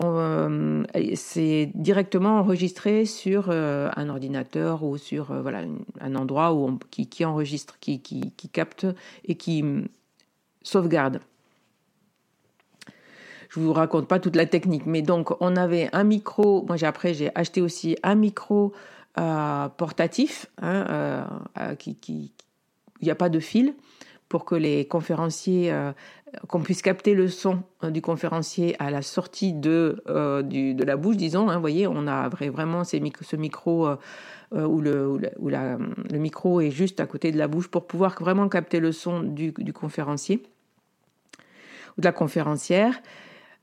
euh, 0.00 0.84
c'est 1.14 1.72
directement 1.74 2.38
enregistré 2.38 3.04
sur 3.04 3.46
euh, 3.48 3.90
un 3.96 4.08
ordinateur 4.08 4.84
ou 4.84 4.96
sur 4.96 5.32
euh, 5.32 5.42
voilà 5.42 5.62
un 6.00 6.14
endroit 6.14 6.54
où 6.54 6.78
qui, 6.90 7.24
enregistre, 7.24 7.78
qui, 7.80 8.00
qui, 8.00 8.48
capte 8.52 8.86
et 9.24 9.34
qui 9.34 9.64
mm, 9.64 9.88
sauvegarde. 10.62 11.20
Je 13.48 13.58
vous 13.58 13.72
raconte 13.72 14.06
pas 14.06 14.20
toute 14.20 14.36
la 14.36 14.46
technique, 14.46 14.86
mais 14.86 15.02
donc 15.02 15.30
on 15.40 15.56
avait 15.56 15.88
un 15.92 16.04
micro. 16.04 16.64
Moi, 16.66 16.76
j'ai 16.76 16.86
après 16.86 17.14
j'ai 17.14 17.30
acheté 17.34 17.60
aussi 17.60 17.96
un 18.02 18.14
micro 18.14 18.72
portatif, 19.14 20.46
hein, 20.62 21.26
qui, 21.78 21.96
il 23.00 23.04
n'y 23.04 23.10
a 23.10 23.16
pas 23.16 23.28
de 23.28 23.40
fil 23.40 23.74
pour 24.28 24.44
que 24.44 24.54
les 24.54 24.86
conférenciers 24.86 25.72
qu'on 26.48 26.60
puisse 26.60 26.82
capter 26.82 27.14
le 27.14 27.28
son 27.28 27.62
hein, 27.80 27.90
du 27.90 28.00
conférencier 28.00 28.76
à 28.78 28.90
la 28.90 29.02
sortie 29.02 29.52
de, 29.52 30.02
euh, 30.08 30.42
de 30.42 30.84
la 30.84 30.96
bouche, 30.96 31.16
disons. 31.16 31.48
Hein, 31.48 31.54
vous 31.54 31.60
voyez, 31.60 31.86
on 31.86 32.06
a 32.06 32.28
vraiment 32.28 32.84
ce 32.84 33.36
micro 33.36 33.86
euh, 33.86 33.96
euh, 34.54 34.66
où, 34.66 34.80
le, 34.80 35.18
le, 35.18 36.18
micro 36.18 36.60
est 36.60 36.70
juste 36.70 37.00
à 37.00 37.06
côté 37.06 37.32
de 37.32 37.38
la 37.38 37.48
bouche 37.48 37.68
pour 37.68 37.86
pouvoir 37.86 38.16
vraiment 38.20 38.48
capter 38.48 38.80
le 38.80 38.92
son 38.92 39.22
du, 39.22 39.52
conférencier 39.72 40.42
ou 41.96 42.00
de 42.00 42.06
la 42.06 42.12
conférencière. 42.12 43.00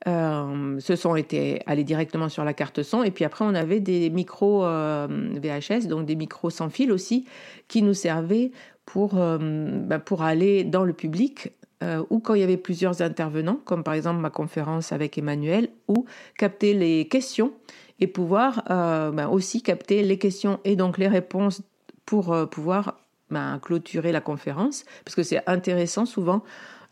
ce 0.05 0.95
son 0.95 1.15
était 1.15 1.61
allé 1.65 1.83
directement 1.83 2.29
sur 2.29 2.43
la 2.43 2.53
carte 2.53 2.83
son 2.83 3.01
et 3.01 3.09
puis 3.09 3.25
après 3.25 3.45
on 3.45 3.55
avait 3.55 3.79
des 3.79 4.11
micros 4.11 4.61
VHS 4.61 5.87
donc 5.87 6.05
des 6.05 6.15
micros 6.15 6.51
sans 6.51 6.69
fil 6.69 6.91
aussi 6.91 7.25
qui 7.67 7.81
nous 7.81 7.95
servaient 7.95 8.51
pour, 8.85 9.15
bah, 9.15 9.99
pour 9.99 10.21
aller 10.21 10.63
dans 10.63 10.85
le 10.85 10.93
public 10.93 11.55
euh, 11.83 12.03
ou 12.09 12.19
quand 12.19 12.33
il 12.35 12.41
y 12.41 12.43
avait 12.43 12.57
plusieurs 12.57 13.01
intervenants, 13.01 13.59
comme 13.65 13.83
par 13.83 13.93
exemple 13.93 14.19
ma 14.19 14.29
conférence 14.29 14.91
avec 14.91 15.17
Emmanuel, 15.17 15.69
ou 15.87 16.05
capter 16.37 16.73
les 16.73 17.07
questions 17.07 17.51
et 17.99 18.07
pouvoir 18.07 18.63
euh, 18.69 19.11
ben, 19.11 19.27
aussi 19.27 19.61
capter 19.61 20.01
les 20.01 20.17
questions 20.17 20.59
et 20.63 20.75
donc 20.75 20.97
les 20.97 21.07
réponses 21.07 21.61
pour 22.05 22.33
euh, 22.33 22.45
pouvoir 22.45 22.97
ben, 23.29 23.59
clôturer 23.59 24.11
la 24.11 24.21
conférence, 24.21 24.85
parce 25.03 25.15
que 25.15 25.23
c'est 25.23 25.41
intéressant 25.47 26.05
souvent. 26.05 26.43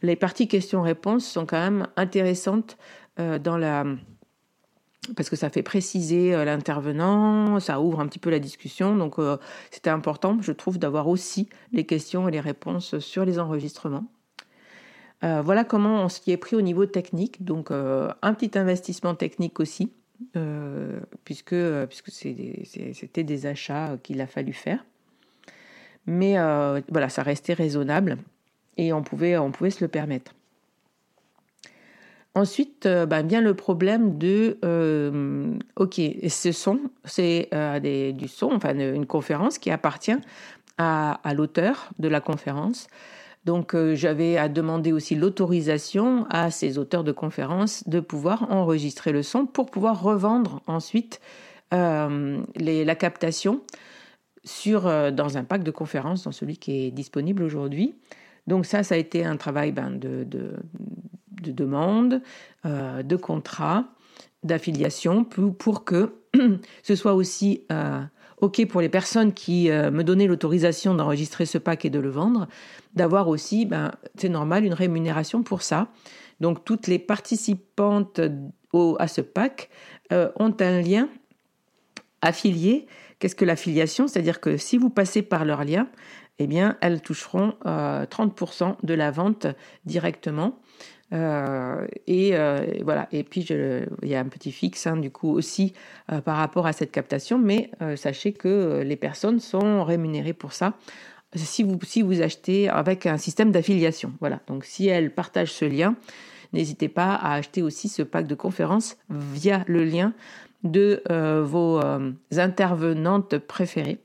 Les 0.01 0.17
parties 0.17 0.49
questions-réponses 0.49 1.25
sont 1.25 1.45
quand 1.45 1.59
même 1.59 1.87
intéressantes 1.95 2.77
dans 3.17 3.57
la 3.57 3.85
parce 5.15 5.29
que 5.29 5.35
ça 5.35 5.49
fait 5.49 5.63
préciser 5.63 6.31
l'intervenant, 6.45 7.59
ça 7.59 7.81
ouvre 7.81 7.99
un 7.99 8.07
petit 8.07 8.19
peu 8.19 8.29
la 8.29 8.39
discussion. 8.39 8.95
Donc 8.95 9.15
c'était 9.71 9.89
important, 9.89 10.37
je 10.41 10.51
trouve, 10.51 10.79
d'avoir 10.79 11.07
aussi 11.07 11.49
les 11.71 11.85
questions 11.85 12.27
et 12.27 12.31
les 12.31 12.39
réponses 12.39 12.99
sur 12.99 13.25
les 13.25 13.37
enregistrements. 13.39 14.05
Euh, 15.23 15.41
voilà 15.41 15.63
comment 15.63 16.03
on 16.03 16.09
s'y 16.09 16.31
est 16.31 16.37
pris 16.37 16.55
au 16.55 16.61
niveau 16.61 16.85
technique. 16.85 17.43
Donc 17.43 17.71
euh, 17.71 18.11
un 18.21 18.33
petit 18.33 18.57
investissement 18.57 19.15
technique 19.15 19.59
aussi, 19.59 19.93
euh, 20.35 20.99
puisque, 21.23 21.55
puisque 21.87 22.11
c'était 22.11 23.23
des 23.23 23.45
achats 23.45 23.97
qu'il 24.03 24.19
a 24.21 24.27
fallu 24.27 24.53
faire. 24.53 24.85
Mais 26.05 26.33
voilà, 26.89 27.07
ça 27.07 27.23
restait 27.23 27.53
raisonnable 27.53 28.17
et 28.75 28.91
on 28.91 29.03
pouvait, 29.03 29.37
on 29.37 29.51
pouvait 29.51 29.69
se 29.69 29.81
le 29.81 29.87
permettre. 29.87 30.33
Ensuite, 32.35 32.87
ben, 32.87 33.21
bien 33.21 33.41
le 33.41 33.53
problème 33.53 34.17
de, 34.17 34.57
ok, 35.75 36.01
ce 36.29 36.51
son, 36.51 36.79
c'est 37.05 37.49
du 38.15 38.27
son, 38.27 38.51
enfin 38.53 38.75
une 38.75 39.05
conférence 39.05 39.59
qui 39.59 39.69
appartient 39.69 40.17
à 40.77 41.33
l'auteur 41.35 41.91
de 41.99 42.07
la 42.07 42.21
conférence. 42.21 42.87
Donc 43.45 43.75
euh, 43.75 43.95
j'avais 43.95 44.37
à 44.37 44.47
demander 44.47 44.93
aussi 44.93 45.15
l'autorisation 45.15 46.25
à 46.29 46.49
ces 46.49 46.77
auteurs 46.77 47.03
de 47.03 47.11
conférences 47.11 47.87
de 47.87 47.99
pouvoir 47.99 48.51
enregistrer 48.51 49.11
le 49.11 49.21
son 49.21 49.45
pour 49.45 49.69
pouvoir 49.69 50.01
revendre 50.01 50.61
ensuite 50.65 51.19
euh, 51.73 52.41
la 52.55 52.95
captation 52.95 53.61
sur, 54.45 54.87
euh, 54.87 55.11
dans 55.11 55.37
un 55.37 55.43
pack 55.43 55.63
de 55.63 55.71
conférences, 55.71 56.23
dans 56.23 56.31
celui 56.31 56.57
qui 56.57 56.85
est 56.85 56.91
disponible 56.91 57.43
aujourd'hui. 57.43 57.95
Donc 58.47 58.65
ça, 58.65 58.83
ça 58.83 58.95
a 58.95 58.97
été 58.97 59.25
un 59.25 59.37
travail 59.37 59.71
ben, 59.71 59.91
de, 59.91 60.25
demande, 61.41 62.21
de 62.65 63.15
contrat, 63.15 63.85
d'affiliation, 64.43 65.23
pour, 65.23 65.83
que 65.83 66.13
ce 66.83 66.95
soit 66.95 67.13
aussi 67.13 67.65
OK 68.41 68.65
pour 68.67 68.81
les 68.81 68.89
personnes 68.89 69.33
qui 69.33 69.69
me 69.69 70.03
donnaient 70.03 70.27
l'autorisation 70.27 70.95
d'enregistrer 70.95 71.45
ce 71.45 71.57
pack 71.57 71.85
et 71.85 71.89
de 71.89 71.99
le 71.99 72.09
vendre, 72.09 72.47
d'avoir 72.93 73.27
aussi, 73.27 73.65
ben, 73.65 73.91
c'est 74.15 74.29
normal, 74.29 74.65
une 74.65 74.73
rémunération 74.73 75.43
pour 75.43 75.61
ça. 75.61 75.89
Donc 76.39 76.65
toutes 76.65 76.87
les 76.87 76.99
participantes 76.99 78.19
au, 78.73 78.97
à 78.99 79.07
ce 79.07 79.21
pack 79.21 79.69
euh, 80.11 80.29
ont 80.35 80.53
un 80.59 80.81
lien 80.81 81.07
affilié. 82.21 82.87
Qu'est-ce 83.19 83.35
que 83.35 83.45
l'affiliation? 83.45 84.07
C'est-à-dire 84.07 84.41
que 84.41 84.57
si 84.57 84.77
vous 84.77 84.89
passez 84.89 85.21
par 85.21 85.45
leur 85.45 85.63
lien, 85.63 85.87
eh 86.39 86.47
bien, 86.47 86.77
elles 86.81 87.01
toucheront 87.01 87.53
30% 87.63 88.63
euh, 88.63 88.73
de 88.83 88.93
la 88.93 89.11
vente 89.11 89.47
directement. 89.85 90.59
Euh, 91.13 91.85
et 92.07 92.33
voilà. 92.83 93.07
Et 93.11 93.23
puis 93.23 93.41
il 93.41 94.09
y 94.09 94.15
a 94.15 94.19
un 94.19 94.25
petit 94.25 94.51
fixe 94.51 94.87
hein, 94.87 94.97
du 94.97 95.11
coup 95.11 95.29
aussi 95.29 95.73
par 96.25 96.37
rapport 96.37 96.65
à 96.65 96.73
cette 96.73 96.91
captation, 96.91 97.37
mais 97.37 97.69
sachez 97.95 98.33
que 98.33 98.81
les 98.83 98.95
personnes 98.95 99.39
sont 99.39 99.83
rémunérées 99.83 100.33
pour 100.33 100.53
ça 100.53 100.73
si 101.35 101.63
vous, 101.63 101.79
si 101.83 102.01
vous 102.01 102.21
achetez 102.21 102.69
avec 102.69 103.05
un 103.05 103.17
système 103.17 103.51
d'affiliation. 103.51 104.13
Voilà. 104.19 104.39
Donc, 104.47 104.65
si 104.65 104.87
elle 104.87 105.11
partage 105.11 105.51
ce 105.51 105.65
lien, 105.65 105.95
n'hésitez 106.53 106.89
pas 106.89 107.15
à 107.15 107.33
acheter 107.33 107.61
aussi 107.61 107.89
ce 107.89 108.03
pack 108.03 108.27
de 108.27 108.35
conférences 108.35 108.97
via 109.09 109.63
le 109.67 109.83
lien 109.83 110.13
de 110.63 111.03
euh, 111.11 111.43
vos 111.43 111.79
euh, 111.79 112.11
intervenantes 112.37 113.37
préférées. 113.37 113.99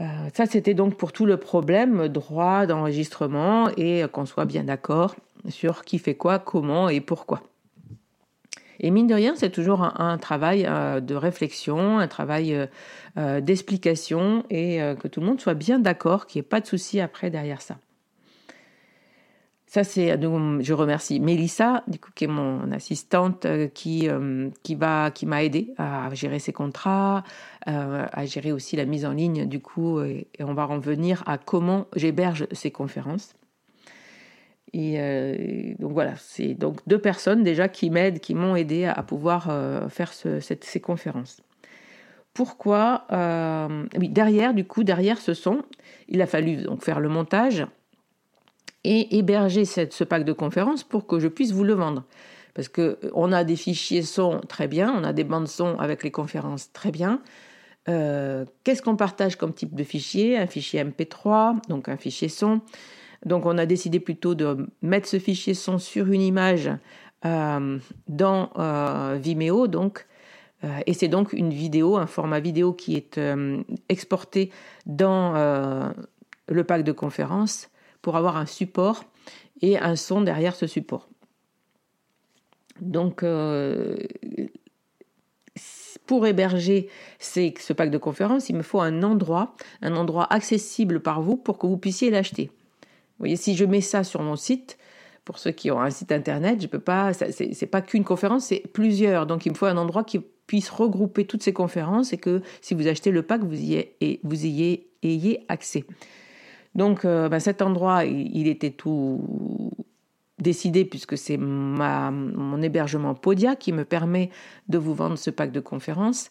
Euh, 0.00 0.04
ça, 0.34 0.46
c'était 0.46 0.74
donc 0.74 0.96
pour 0.96 1.12
tout 1.12 1.26
le 1.26 1.36
problème 1.36 2.08
droit 2.08 2.66
d'enregistrement 2.66 3.68
et 3.76 4.04
qu'on 4.12 4.26
soit 4.26 4.44
bien 4.44 4.64
d'accord 4.64 5.14
sur 5.48 5.84
qui 5.84 5.98
fait 5.98 6.14
quoi, 6.14 6.38
comment 6.38 6.88
et 6.88 7.00
pourquoi. 7.00 7.42
Et 8.80 8.90
mine 8.90 9.06
de 9.06 9.14
rien, 9.14 9.34
c'est 9.36 9.50
toujours 9.50 9.82
un, 10.00 10.18
travail 10.18 10.66
euh, 10.66 11.00
de 11.00 11.14
réflexion, 11.14 11.98
un 11.98 12.08
travail 12.08 12.68
euh, 13.16 13.40
d'explication 13.40 14.44
et 14.50 14.80
que 15.00 15.06
tout 15.06 15.20
le 15.20 15.26
monde 15.26 15.40
soit 15.40 15.54
bien 15.54 15.78
d'accord, 15.78 16.26
qu'il 16.26 16.40
n'y 16.40 16.46
ait 16.46 16.48
pas 16.48 16.60
de 16.60 16.66
souci 16.66 17.00
après 17.00 17.30
derrière 17.30 17.62
ça. 17.62 17.76
Ça, 19.74 19.82
c'est, 19.82 20.16
je 20.20 20.72
remercie 20.72 21.18
Mélissa, 21.18 21.82
du 21.88 21.98
coup, 21.98 22.12
qui 22.14 22.26
est 22.26 22.28
mon 22.28 22.70
assistante, 22.70 23.44
qui, 23.74 24.08
qui, 24.62 24.74
va, 24.76 25.10
qui 25.10 25.26
m'a 25.26 25.42
aidé 25.42 25.74
à 25.78 26.10
gérer 26.14 26.38
ses 26.38 26.52
contrats, 26.52 27.24
à 27.66 28.24
gérer 28.24 28.52
aussi 28.52 28.76
la 28.76 28.84
mise 28.84 29.04
en 29.04 29.10
ligne, 29.10 29.46
du 29.46 29.58
coup, 29.58 30.00
et, 30.00 30.28
on 30.38 30.54
va 30.54 30.64
revenir 30.66 31.24
à 31.26 31.38
comment 31.38 31.88
j'héberge 31.96 32.46
ces 32.52 32.70
conférences. 32.70 33.34
et 34.72 35.74
donc 35.80 35.90
voilà, 35.90 36.14
c'est 36.18 36.54
donc 36.54 36.78
deux 36.86 37.00
personnes 37.00 37.42
déjà 37.42 37.66
qui 37.66 37.90
m'aident, 37.90 38.20
qui 38.20 38.36
m'ont 38.36 38.54
aidé 38.54 38.84
à, 38.84 39.02
pouvoir 39.02 39.50
faire 39.90 40.12
ces 40.12 40.80
conférences. 40.80 41.42
Pourquoi 42.32 43.08
derrière, 43.90 44.54
du 44.54 44.64
coup, 44.64 44.84
derrière 44.84 45.18
ce 45.18 45.34
son, 45.34 45.64
il 46.06 46.22
a 46.22 46.28
fallu 46.28 46.62
donc 46.62 46.84
faire 46.84 47.00
le 47.00 47.08
montage 47.08 47.66
et 48.84 49.16
héberger 49.16 49.64
ce 49.64 50.04
pack 50.04 50.24
de 50.24 50.32
conférences 50.32 50.84
pour 50.84 51.06
que 51.06 51.18
je 51.18 51.28
puisse 51.28 51.52
vous 51.52 51.64
le 51.64 51.74
vendre. 51.74 52.04
Parce 52.54 52.68
qu'on 52.68 53.32
a 53.32 53.44
des 53.44 53.56
fichiers 53.56 54.02
son 54.02 54.40
très 54.40 54.68
bien, 54.68 54.94
on 54.96 55.02
a 55.02 55.12
des 55.12 55.24
bandes 55.24 55.48
son 55.48 55.76
avec 55.78 56.04
les 56.04 56.12
conférences 56.12 56.72
très 56.72 56.92
bien. 56.92 57.20
Euh, 57.88 58.44
qu'est-ce 58.62 58.80
qu'on 58.80 58.96
partage 58.96 59.36
comme 59.36 59.52
type 59.52 59.74
de 59.74 59.84
fichier? 59.84 60.38
Un 60.38 60.46
fichier 60.46 60.84
MP3, 60.84 61.68
donc 61.68 61.88
un 61.88 61.96
fichier 61.96 62.28
son. 62.28 62.60
Donc 63.26 63.46
on 63.46 63.58
a 63.58 63.66
décidé 63.66 64.00
plutôt 64.00 64.34
de 64.34 64.68
mettre 64.82 65.08
ce 65.08 65.18
fichier 65.18 65.54
son 65.54 65.78
sur 65.78 66.10
une 66.10 66.22
image 66.22 66.70
euh, 67.24 67.78
dans 68.06 68.50
euh, 68.58 69.18
Vimeo, 69.20 69.66
donc. 69.66 70.06
et 70.86 70.94
c'est 70.94 71.08
donc 71.08 71.32
une 71.32 71.50
vidéo, 71.50 71.96
un 71.96 72.06
format 72.06 72.40
vidéo 72.40 72.72
qui 72.72 72.96
est 72.96 73.20
exporté 73.88 74.50
dans 74.86 75.34
le 76.48 76.64
pack 76.64 76.84
de 76.84 76.92
conférences 76.92 77.68
pour 78.04 78.16
avoir 78.16 78.36
un 78.36 78.44
support 78.44 79.04
et 79.62 79.78
un 79.78 79.96
son 79.96 80.20
derrière 80.20 80.54
ce 80.54 80.66
support. 80.66 81.08
Donc, 82.82 83.22
euh, 83.22 83.96
pour 86.06 86.26
héberger 86.26 86.90
ce 87.18 87.72
pack 87.72 87.90
de 87.90 87.96
conférences, 87.96 88.50
il 88.50 88.56
me 88.56 88.62
faut 88.62 88.82
un 88.82 89.02
endroit, 89.02 89.56
un 89.80 89.96
endroit 89.96 90.30
accessible 90.30 91.00
par 91.00 91.22
vous 91.22 91.36
pour 91.38 91.56
que 91.56 91.66
vous 91.66 91.78
puissiez 91.78 92.10
l'acheter. 92.10 92.50
Vous 92.82 93.20
voyez, 93.20 93.36
si 93.36 93.56
je 93.56 93.64
mets 93.64 93.80
ça 93.80 94.04
sur 94.04 94.20
mon 94.20 94.36
site, 94.36 94.76
pour 95.24 95.38
ceux 95.38 95.52
qui 95.52 95.70
ont 95.70 95.80
un 95.80 95.90
site 95.90 96.12
internet, 96.12 96.60
je 96.60 96.66
peux 96.66 96.80
pas, 96.80 97.14
c'est 97.14 97.66
pas 97.66 97.80
qu'une 97.80 98.04
conférence, 98.04 98.44
c'est 98.44 98.64
plusieurs. 98.74 99.24
Donc, 99.26 99.46
il 99.46 99.52
me 99.52 99.56
faut 99.56 99.64
un 99.64 99.78
endroit 99.78 100.04
qui 100.04 100.20
puisse 100.46 100.68
regrouper 100.68 101.24
toutes 101.24 101.42
ces 101.42 101.54
conférences 101.54 102.12
et 102.12 102.18
que 102.18 102.42
si 102.60 102.74
vous 102.74 102.86
achetez 102.86 103.10
le 103.10 103.22
pack, 103.22 103.42
vous 103.42 103.58
y 103.58 103.88
vous 104.22 104.44
ayez, 104.44 104.90
ayez 105.02 105.46
accès. 105.48 105.86
Donc, 106.74 107.04
euh, 107.04 107.28
ben, 107.28 107.38
cet 107.38 107.62
endroit, 107.62 108.04
il, 108.04 108.48
était 108.48 108.70
tout 108.70 109.70
décidé 110.38 110.84
puisque 110.84 111.16
c'est 111.16 111.36
mon 111.36 112.60
hébergement 112.62 113.14
Podia 113.14 113.56
qui 113.56 113.72
me 113.72 113.84
permet 113.84 114.30
de 114.68 114.78
vous 114.78 114.94
vendre 114.94 115.16
ce 115.16 115.30
pack 115.30 115.52
de 115.52 115.60
conférences. 115.60 116.30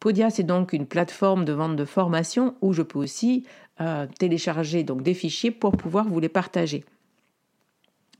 Podia, 0.00 0.30
c'est 0.30 0.44
donc 0.44 0.72
une 0.72 0.86
plateforme 0.86 1.44
de 1.44 1.52
vente 1.52 1.76
de 1.76 1.84
formation 1.84 2.54
où 2.60 2.72
je 2.72 2.82
peux 2.82 2.98
aussi 2.98 3.44
euh, 3.80 4.06
télécharger 4.18 4.84
donc 4.84 5.02
des 5.02 5.14
fichiers 5.14 5.50
pour 5.50 5.72
pouvoir 5.72 6.08
vous 6.08 6.20
les 6.20 6.28
partager. 6.28 6.84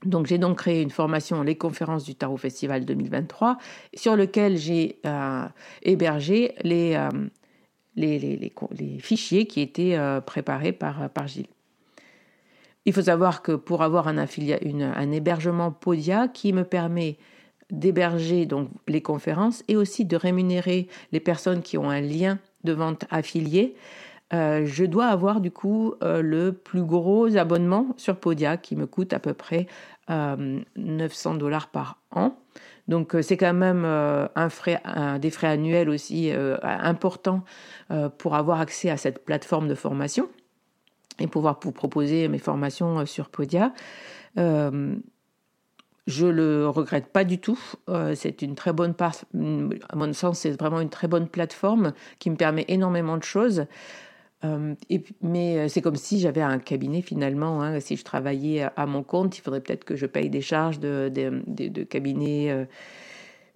Donc 0.05 0.27
j'ai 0.27 0.37
donc 0.37 0.57
créé 0.57 0.81
une 0.81 0.89
formation 0.89 1.43
Les 1.43 1.55
conférences 1.55 2.03
du 2.03 2.15
Tarot 2.15 2.35
Festival 2.35 2.83
2023 2.83 3.57
sur 3.93 4.17
lequel 4.17 4.57
j'ai 4.57 4.99
euh, 5.05 5.45
hébergé 5.81 6.55
les, 6.63 6.97
les, 7.95 8.51
fichiers 8.99 9.45
qui 9.45 9.61
étaient 9.61 9.97
préparés 10.25 10.71
par, 10.71 11.09
par 11.09 11.27
Gilles. 11.27 11.47
Il 12.85 12.93
faut 12.93 13.03
savoir 13.03 13.41
que 13.41 13.53
pour 13.53 13.81
avoir 13.81 14.07
un, 14.07 14.17
un 14.17 15.11
hébergement 15.11 15.71
Podia 15.71 16.27
qui 16.27 16.53
me 16.53 16.63
permet 16.63 17.17
d'héberger 17.71 18.45
donc 18.45 18.69
les 18.87 19.01
conférences 19.01 19.63
et 19.67 19.75
aussi 19.75 20.05
de 20.05 20.15
rémunérer 20.15 20.87
les 21.11 21.19
personnes 21.19 21.61
qui 21.61 21.77
ont 21.77 21.89
un 21.89 22.01
lien 22.01 22.39
de 22.63 22.73
vente 22.73 23.05
affilié, 23.09 23.75
euh, 24.33 24.65
je 24.65 24.85
dois 24.85 25.07
avoir 25.07 25.41
du 25.41 25.51
coup 25.51 25.93
euh, 26.01 26.21
le 26.21 26.53
plus 26.53 26.83
gros 26.83 27.35
abonnement 27.37 27.87
sur 27.97 28.17
Podia 28.17 28.57
qui 28.57 28.75
me 28.75 28.87
coûte 28.87 29.13
à 29.13 29.19
peu 29.19 29.33
près 29.33 29.67
900 30.09 31.35
euh, 31.35 31.37
dollars 31.37 31.67
par 31.67 31.99
an. 32.11 32.35
Donc 32.87 33.15
c'est 33.21 33.37
quand 33.37 33.53
même 33.53 33.85
un 33.85 34.49
frais, 34.49 34.81
des 35.19 35.29
frais 35.29 35.47
annuels 35.47 35.89
aussi 35.89 36.31
importants 36.61 37.43
pour 38.17 38.35
avoir 38.35 38.59
accès 38.59 38.89
à 38.89 38.97
cette 38.97 39.23
plateforme 39.23 39.67
de 39.69 39.75
formation 39.75 40.27
et 41.19 41.27
pouvoir 41.27 41.59
vous 41.61 41.71
proposer 41.71 42.27
mes 42.27 42.39
formations 42.39 42.99
euh, 42.99 43.05
sur 43.05 43.29
Podia. 43.29 43.73
Euh, 44.37 44.95
je 46.05 46.27
le 46.27 46.67
regrette 46.67 47.07
pas 47.07 47.23
du 47.23 47.39
tout. 47.39 47.59
Euh, 47.89 48.13
c'est 48.15 48.41
une 48.41 48.55
très 48.55 48.73
bonne 48.73 48.93
part, 48.93 49.15
à 49.33 49.95
mon 49.95 50.13
sens, 50.13 50.39
c'est 50.39 50.51
vraiment 50.59 50.81
une 50.81 50.89
très 50.89 51.07
bonne 51.07 51.29
plateforme 51.29 51.93
qui 52.19 52.29
me 52.29 52.35
permet 52.35 52.65
énormément 52.67 53.17
de 53.17 53.23
choses. 53.23 53.65
Et, 54.89 55.03
mais 55.21 55.69
c'est 55.69 55.81
comme 55.81 55.95
si 55.95 56.19
j'avais 56.19 56.41
un 56.41 56.59
cabinet 56.59 57.01
finalement. 57.01 57.61
Hein. 57.61 57.79
si 57.79 57.95
je 57.95 58.03
travaillais 58.03 58.67
à 58.75 58.85
mon 58.85 59.03
compte, 59.03 59.37
il 59.37 59.41
faudrait 59.41 59.61
peut-être 59.61 59.85
que 59.85 59.95
je 59.95 60.05
paye 60.05 60.29
des 60.29 60.41
charges 60.41 60.79
de, 60.79 61.83
cabinet 61.89 62.67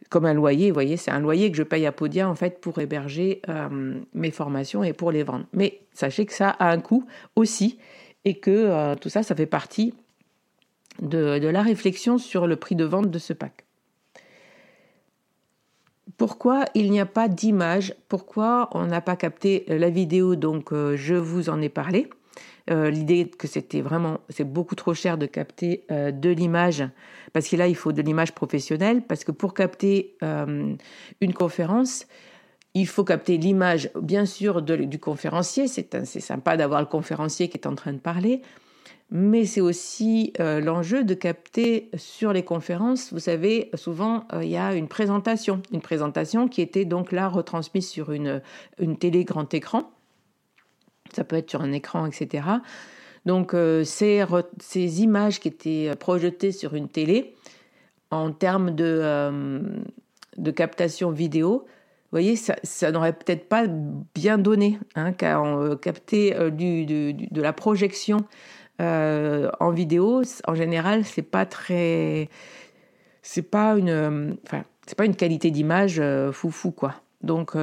comme 0.09 0.25
un 0.25 0.33
loyer, 0.33 0.69
vous 0.69 0.73
voyez, 0.73 0.97
c'est 0.97 1.11
un 1.11 1.19
loyer 1.19 1.51
que 1.51 1.57
je 1.57 1.63
paye 1.63 1.85
à 1.85 1.91
Podia 1.91 2.29
en 2.29 2.35
fait 2.35 2.61
pour 2.61 2.79
héberger 2.79 3.41
euh, 3.49 3.99
mes 4.13 4.31
formations 4.31 4.83
et 4.83 4.93
pour 4.93 5.11
les 5.11 5.23
vendre. 5.23 5.45
Mais 5.53 5.81
sachez 5.93 6.25
que 6.25 6.33
ça 6.33 6.49
a 6.49 6.71
un 6.71 6.79
coût 6.79 7.05
aussi 7.35 7.77
et 8.25 8.35
que 8.35 8.51
euh, 8.51 8.95
tout 8.95 9.09
ça, 9.09 9.23
ça 9.23 9.35
fait 9.35 9.45
partie 9.45 9.93
de, 11.01 11.39
la 11.47 11.61
réflexion 11.61 12.17
sur 12.17 12.47
le 12.47 12.55
prix 12.55 12.75
de 12.75 12.85
vente 12.85 13.11
de 13.11 13.19
ce 13.19 13.33
pack. 13.33 13.65
Pourquoi 16.15 16.65
il 16.73 16.89
n'y 16.89 17.01
a 17.01 17.05
pas 17.05 17.27
d'image? 17.27 17.93
Pourquoi 18.07 18.69
on 18.71 18.85
n'a 18.85 19.01
pas 19.01 19.15
capté 19.15 19.65
la 19.67 19.89
vidéo? 19.89 20.35
Donc, 20.35 20.71
euh, 20.71 20.95
je 20.95 21.15
vous 21.15 21.49
en 21.49 21.61
ai 21.61 21.69
parlé. 21.69 22.09
Euh, 22.69 22.89
l'idée 22.89 23.29
que 23.29 23.47
c'était 23.47 23.81
vraiment, 23.81 24.19
c'est 24.29 24.43
beaucoup 24.43 24.75
trop 24.75 24.93
cher 24.93 25.17
de 25.17 25.25
capter 25.25 25.85
euh, 25.89 26.11
de 26.11 26.29
l'image, 26.29 26.83
parce 27.31 27.47
que 27.47 27.55
là, 27.55 27.67
il 27.67 27.75
faut 27.75 27.93
de 27.93 28.01
l'image 28.01 28.33
professionnelle, 28.33 29.01
parce 29.01 29.23
que 29.23 29.31
pour 29.31 29.53
capter 29.53 30.17
euh, 30.21 30.75
une 31.21 31.33
conférence, 31.33 32.07
il 32.73 32.87
faut 32.87 33.05
capter 33.05 33.37
l'image, 33.37 33.89
bien 34.01 34.25
sûr, 34.25 34.61
du 34.61 34.99
conférencier. 34.99 35.67
C'est 35.67 36.05
sympa 36.19 36.57
d'avoir 36.57 36.81
le 36.81 36.85
conférencier 36.87 37.47
qui 37.47 37.57
est 37.57 37.67
en 37.67 37.73
train 37.73 37.93
de 37.93 37.99
parler, 37.99 38.41
mais 39.09 39.45
c'est 39.45 39.61
aussi 39.61 40.33
l'enjeu 40.37 41.03
de 41.03 41.13
capter 41.13 41.89
sur 41.95 42.33
les 42.33 42.43
conférences. 42.43 43.13
Vous 43.13 43.19
savez, 43.19 43.69
souvent, 43.73 44.27
il 44.41 44.49
y 44.49 44.57
a 44.57 44.73
une 44.75 44.87
présentation, 44.87 45.61
une 45.71 45.81
présentation 45.81 46.47
qui 46.47 46.61
était 46.61 46.83
donc 46.83 47.11
là 47.13 47.29
retransmise 47.29 47.87
sur 47.87 48.11
une, 48.11 48.41
une 48.79 48.97
télé 48.97 49.23
grand 49.23 49.53
écran 49.53 49.89
ça 51.13 51.23
peut 51.23 51.35
être 51.35 51.49
sur 51.49 51.61
un 51.61 51.71
écran, 51.71 52.05
etc. 52.05 52.47
Donc 53.25 53.53
euh, 53.53 53.83
ces, 53.83 54.23
ces, 54.59 55.01
images 55.01 55.39
qui 55.39 55.47
étaient 55.47 55.89
euh, 55.89 55.95
projetées 55.95 56.51
sur 56.51 56.75
une 56.75 56.87
télé, 56.87 57.35
en 58.11 58.31
termes 58.31 58.71
de, 58.71 58.85
euh, 58.85 59.61
de 60.37 60.51
captation 60.51 61.11
vidéo, 61.11 61.65
vous 61.65 62.11
voyez, 62.11 62.37
ça, 62.37 62.91
n'aurait 62.91 63.11
peut-être 63.11 63.49
pas 63.49 63.65
bien 63.67 64.37
donné, 64.37 64.79
hein, 64.95 65.11
car 65.11 65.77
capter 65.81 66.51
du, 66.51 66.85
de 66.85 67.41
la 67.41 67.51
projection 67.51 68.19
en 68.79 69.71
vidéo, 69.71 70.23
en 70.47 70.55
général, 70.55 71.05
c'est 71.05 71.21
pas 71.21 71.45
très, 71.45 72.29
c'est 73.21 73.41
pas 73.41 73.77
une, 73.77 74.37
enfin, 74.45 74.63
c'est 74.85 74.97
pas 74.97 75.05
une 75.05 75.15
qualité 75.15 75.51
d'image 75.51 76.01
foufou 76.31 76.71
quoi. 76.71 76.95
Donc 77.21 77.55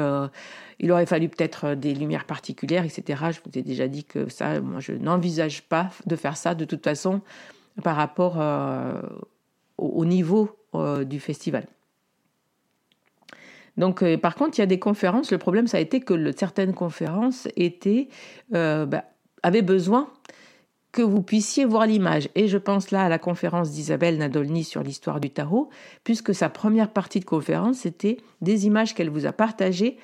il 0.79 0.93
aurait 0.93 1.07
fallu 1.07 1.29
peut-être 1.29 1.65
euh, 1.65 1.75
des 1.75 1.95
lumières 1.95 2.25
particulières, 2.25 2.85
etc. 2.85 3.25
Je 3.31 3.41
vous 3.45 3.59
ai 3.59 3.63
déjà 3.63 3.89
dit 3.89 4.05
que 4.05 4.29
ça, 4.29 4.61
moi, 4.61 4.81
je 4.81 4.93
n'envisage 4.93 5.63
pas 5.63 5.91
de 6.07 6.17
faire 6.17 6.37
ça 6.37 6.55
de 6.55 6.65
toute 6.65 6.85
façon 6.85 7.21
par 7.83 7.97
rapport 7.97 8.41
euh, 8.41 9.01
au, 9.79 10.05
niveau 10.05 10.57
euh, 10.75 11.05
du 11.05 11.21
festival. 11.21 11.67
Donc, 13.77 14.05
par 14.19 14.37
contre, 14.37 14.57
il 14.59 14.61
y 14.61 14.63
a 14.63 14.67
des 14.67 14.79
conférences. 14.79 15.33
Le 15.33 15.39
problème, 15.39 15.67
ça 15.67 15.79
a 15.79 15.81
été 15.81 15.99
que 15.99 16.31
certaines 16.31 16.75
conférences 16.75 17.49
étaient, 17.57 18.09
bah, 18.51 19.05
avaient 19.43 19.63
besoin 19.63 20.09
que 20.95 21.03
vous 21.03 21.23
puissiez 21.23 21.65
voir 21.65 21.87
l'image. 21.87 22.29
Et 22.37 22.47
je 22.47 22.57
pense 22.57 22.93
là 22.93 23.03
à 23.03 23.09
la 23.09 23.19
conférence 23.19 23.73
d'Isabelle 23.73 24.17
Nadolny 24.17 24.63
sur 24.63 24.81
l'histoire 24.85 25.19
du 25.19 25.29
tarot, 25.29 25.69
puisque 26.05 26.33
sa 26.33 26.49
première 26.49 26.89
partie 26.89 27.19
de 27.19 27.25
conférence, 27.25 27.79
c'était 27.79 28.19
des 28.41 28.67
images 28.67 28.95
qu'elle 28.95 29.11
vous 29.11 29.27
a 29.27 29.33
partagées 29.33 29.99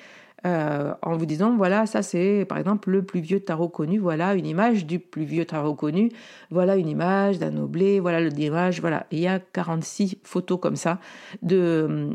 euh, 0.45 0.93
en 1.01 1.15
vous 1.15 1.27
disant 1.27 1.55
voilà 1.55 1.85
ça 1.85 2.01
c'est 2.01 2.45
par 2.49 2.57
exemple 2.57 2.89
le 2.89 3.03
plus 3.03 3.21
vieux 3.21 3.39
tarot 3.39 3.69
connu. 3.69 3.99
Voilà 3.99 4.33
une 4.33 4.45
image 4.45 4.85
du 4.85 4.99
plus 4.99 5.23
vieux 5.23 5.45
tarot 5.45 5.75
connu. 5.75 6.11
Voilà 6.49 6.75
une 6.75 6.89
image 6.89 7.39
d'un 7.39 7.55
oblé 7.55 8.01
voilà 8.01 8.19
l'image 8.19 8.81
voilà. 8.81 9.05
Il 9.11 9.19
y 9.19 9.27
a 9.27 9.39
46 9.39 10.17
photos 10.23 10.59
comme 10.59 10.75
ça 10.75 10.99
de 11.41 12.09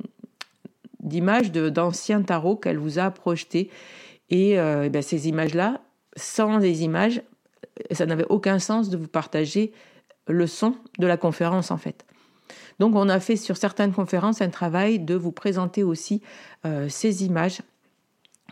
d'images 1.00 1.50
d'anciens 1.50 2.20
tarots 2.20 2.56
qu'elle 2.56 2.78
vous 2.78 2.98
a 2.98 3.10
projetées 3.10 3.70
et, 4.28 4.58
euh, 4.58 4.90
ben, 4.90 5.02
ces 5.02 5.28
images 5.28 5.54
là 5.54 5.80
sans 6.16 6.58
les 6.58 6.82
images 6.82 7.22
ça 7.90 8.06
n'avait 8.06 8.26
aucun 8.28 8.58
sens 8.58 8.90
de 8.90 8.96
vous 8.96 9.08
partager 9.08 9.72
le 10.28 10.46
son 10.46 10.74
de 10.98 11.06
la 11.06 11.16
conférence 11.16 11.70
en 11.70 11.76
fait 11.76 12.04
donc 12.78 12.94
on 12.94 13.08
a 13.08 13.20
fait 13.20 13.36
sur 13.36 13.56
certaines 13.56 13.92
conférences 13.92 14.42
un 14.42 14.50
travail 14.50 14.98
de 14.98 15.14
vous 15.14 15.32
présenter 15.32 15.82
aussi 15.82 16.22
euh, 16.64 16.88
ces 16.88 17.24
images 17.24 17.62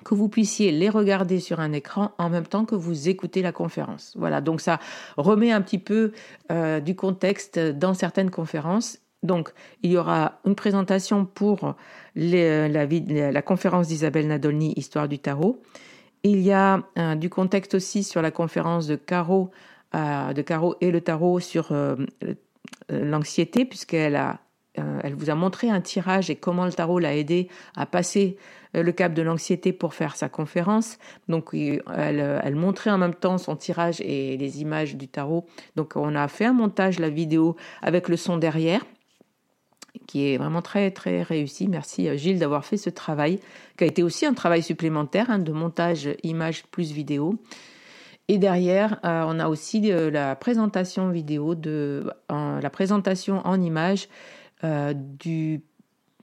que 0.05 0.15
vous 0.15 0.29
puissiez 0.29 0.71
les 0.71 0.91
regarder 0.91 1.41
sur 1.41 1.61
un 1.61 1.73
écran 1.73 2.13
en 2.19 2.29
même 2.29 2.47
temps 2.47 2.65
que 2.65 2.75
vous 2.75 3.09
écoutez 3.09 3.43
la 3.43 3.53
conférence. 3.53 4.13
Voilà, 4.17 4.41
donc 4.41 4.61
ça 4.61 4.79
remet 5.17 5.51
un 5.51 5.63
petit 5.63 5.79
peu 5.79 6.13
euh, 6.53 6.81
du 6.81 6.95
contexte 6.95 7.59
dans 7.59 7.95
certaines 7.95 8.31
conférences. 8.31 8.99
Donc, 9.23 9.55
il 9.83 9.91
y 9.91 9.97
aura 9.97 10.41
une 10.45 10.55
présentation 10.55 11.25
pour 11.25 11.75
la, 12.15 12.69
la, 12.69 13.43
conférence 13.43 13.89
d'Isabelle 13.89 14.29
Nadolny, 14.29 14.75
Histoire 14.77 15.09
du 15.09 15.19
tarot. 15.19 15.63
Il 16.25 16.41
y 16.41 16.53
a 16.53 16.83
euh, 16.99 17.15
du 17.17 17.29
contexte 17.29 17.75
aussi 17.75 18.03
sur 18.03 18.23
la 18.23 18.31
conférence 18.31 18.87
de 18.87 18.97
Caro, 18.97 19.51
euh, 19.95 20.33
de 20.33 20.41
Caro 20.41 20.75
et 20.81 20.91
le 20.91 21.03
tarot 21.03 21.39
sur 21.39 21.73
l'anxiété, 22.89 23.65
puisqu'elle 23.67 24.17
a 24.17 24.41
elle 24.77 25.15
vous 25.15 25.31
a 25.31 25.37
montré 25.37 25.71
un 25.71 25.81
tirage 25.81 26.31
et 26.31 26.35
comment 26.35 26.65
le 26.65 26.73
tarot 26.73 26.99
l'a 26.99 27.15
aidé 27.15 27.49
à 27.77 27.87
passer 27.87 28.37
euh, 28.75 28.83
le 28.83 28.91
cap 28.91 29.15
de 29.15 29.23
l'anxiété 29.23 29.73
pour 29.73 29.95
faire 29.95 30.17
sa 30.17 30.29
conférence. 30.29 30.99
Donc, 31.29 31.51
elle, 31.55 31.81
elle, 32.43 32.55
montrait 32.57 32.91
en 32.91 32.99
même 32.99 33.15
temps 33.15 33.39
son 33.39 33.55
tirage 33.55 34.01
et 34.01 34.37
les 34.37 34.63
images 34.63 34.97
du 34.97 35.07
tarot. 35.07 35.47
Donc, 35.77 35.93
on 35.95 36.17
a 36.17 36.27
fait 36.27 36.47
un 36.47 36.53
montage, 36.53 36.99
la 36.99 37.09
vidéo, 37.09 37.55
avec 37.83 38.09
le 38.09 38.17
son 38.17 38.37
derrière, 38.37 38.85
qui 40.07 40.29
est 40.29 40.37
vraiment 40.37 40.63
très, 40.63 40.91
très 40.91 41.23
réussi. 41.23 41.69
Merci 41.69 42.09
euh, 42.09 42.17
Gilles 42.17 42.39
d'avoir 42.39 42.65
fait 42.65 42.77
ce 42.77 42.91
travail, 42.91 43.41
qui 43.77 43.85
a 43.85 43.87
été 43.87 44.03
aussi 44.03 44.27
un 44.27 44.35
travail 44.35 44.63
supplémentaire 44.63 45.31
hein, 45.31 45.39
de 45.39 45.53
montage 45.53 46.09
image 46.23 46.65
plus 46.65 46.93
vidéo. 46.93 47.37
Et 48.29 48.39
derrière, 48.39 49.01
euh, 49.05 49.25
on 49.27 49.39
a 49.39 49.49
aussi 49.49 49.81
la 49.83 50.35
présentation 50.35 51.11
vidéo 51.11 51.55
de 51.55 52.11
la 52.31 52.71
présentation 52.71 53.43
en 53.47 53.61
images 53.61 54.09
du 54.63 55.61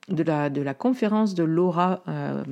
de 0.07 0.23
la, 0.23 0.49
de 0.49 0.61
la 0.61 0.73
conférence 0.73 1.33
de 1.33 1.43
Laura 1.43 2.03
euh, 2.07 2.43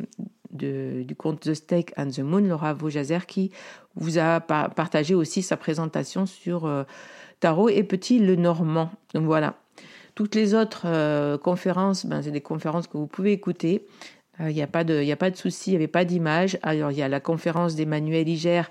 du 0.51 1.15
conte 1.15 1.41
The 1.41 1.53
Steak 1.53 1.93
and 1.97 2.09
the 2.09 2.19
Moon, 2.19 2.41
Laura 2.41 2.73
Vaujazer, 2.73 3.25
qui 3.27 3.51
vous 3.95 4.17
a 4.17 4.39
partagé 4.39 5.13
aussi 5.13 5.43
sa 5.43 5.57
présentation 5.57 6.25
sur 6.25 6.65
euh, 6.65 6.83
Tarot 7.39 7.69
et 7.69 7.83
Petit 7.83 8.19
le 8.19 8.35
Normand. 8.35 8.89
Donc 9.13 9.25
voilà. 9.25 9.55
Toutes 10.19 10.35
les 10.35 10.53
autres 10.53 10.81
euh, 10.83 11.37
conférences, 11.37 12.05
ben, 12.05 12.21
c'est 12.21 12.31
des 12.31 12.41
conférences 12.41 12.87
que 12.87 12.97
vous 12.97 13.07
pouvez 13.07 13.31
écouter. 13.31 13.87
Il 14.41 14.47
n'y 14.47 14.61
a 14.61 14.67
pas 14.67 14.83
de, 14.83 15.01
de 15.01 15.35
souci, 15.35 15.69
il 15.69 15.73
n'y 15.73 15.77
avait 15.77 15.87
pas 15.87 16.03
d'image. 16.03 16.59
Alors 16.61 16.91
il 16.91 16.97
y 16.97 17.01
a 17.01 17.07
la 17.07 17.21
conférence 17.21 17.75
d'Emmanuel 17.75 18.27
Iger, 18.27 18.63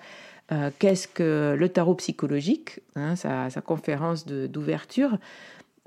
Qu'est-ce 0.78 1.08
que 1.08 1.54
le 1.58 1.68
tarot 1.68 1.94
psychologique 1.94 2.80
hein, 2.96 3.16
sa, 3.16 3.50
conférence 3.62 4.26
d'ouverture, 4.26 5.18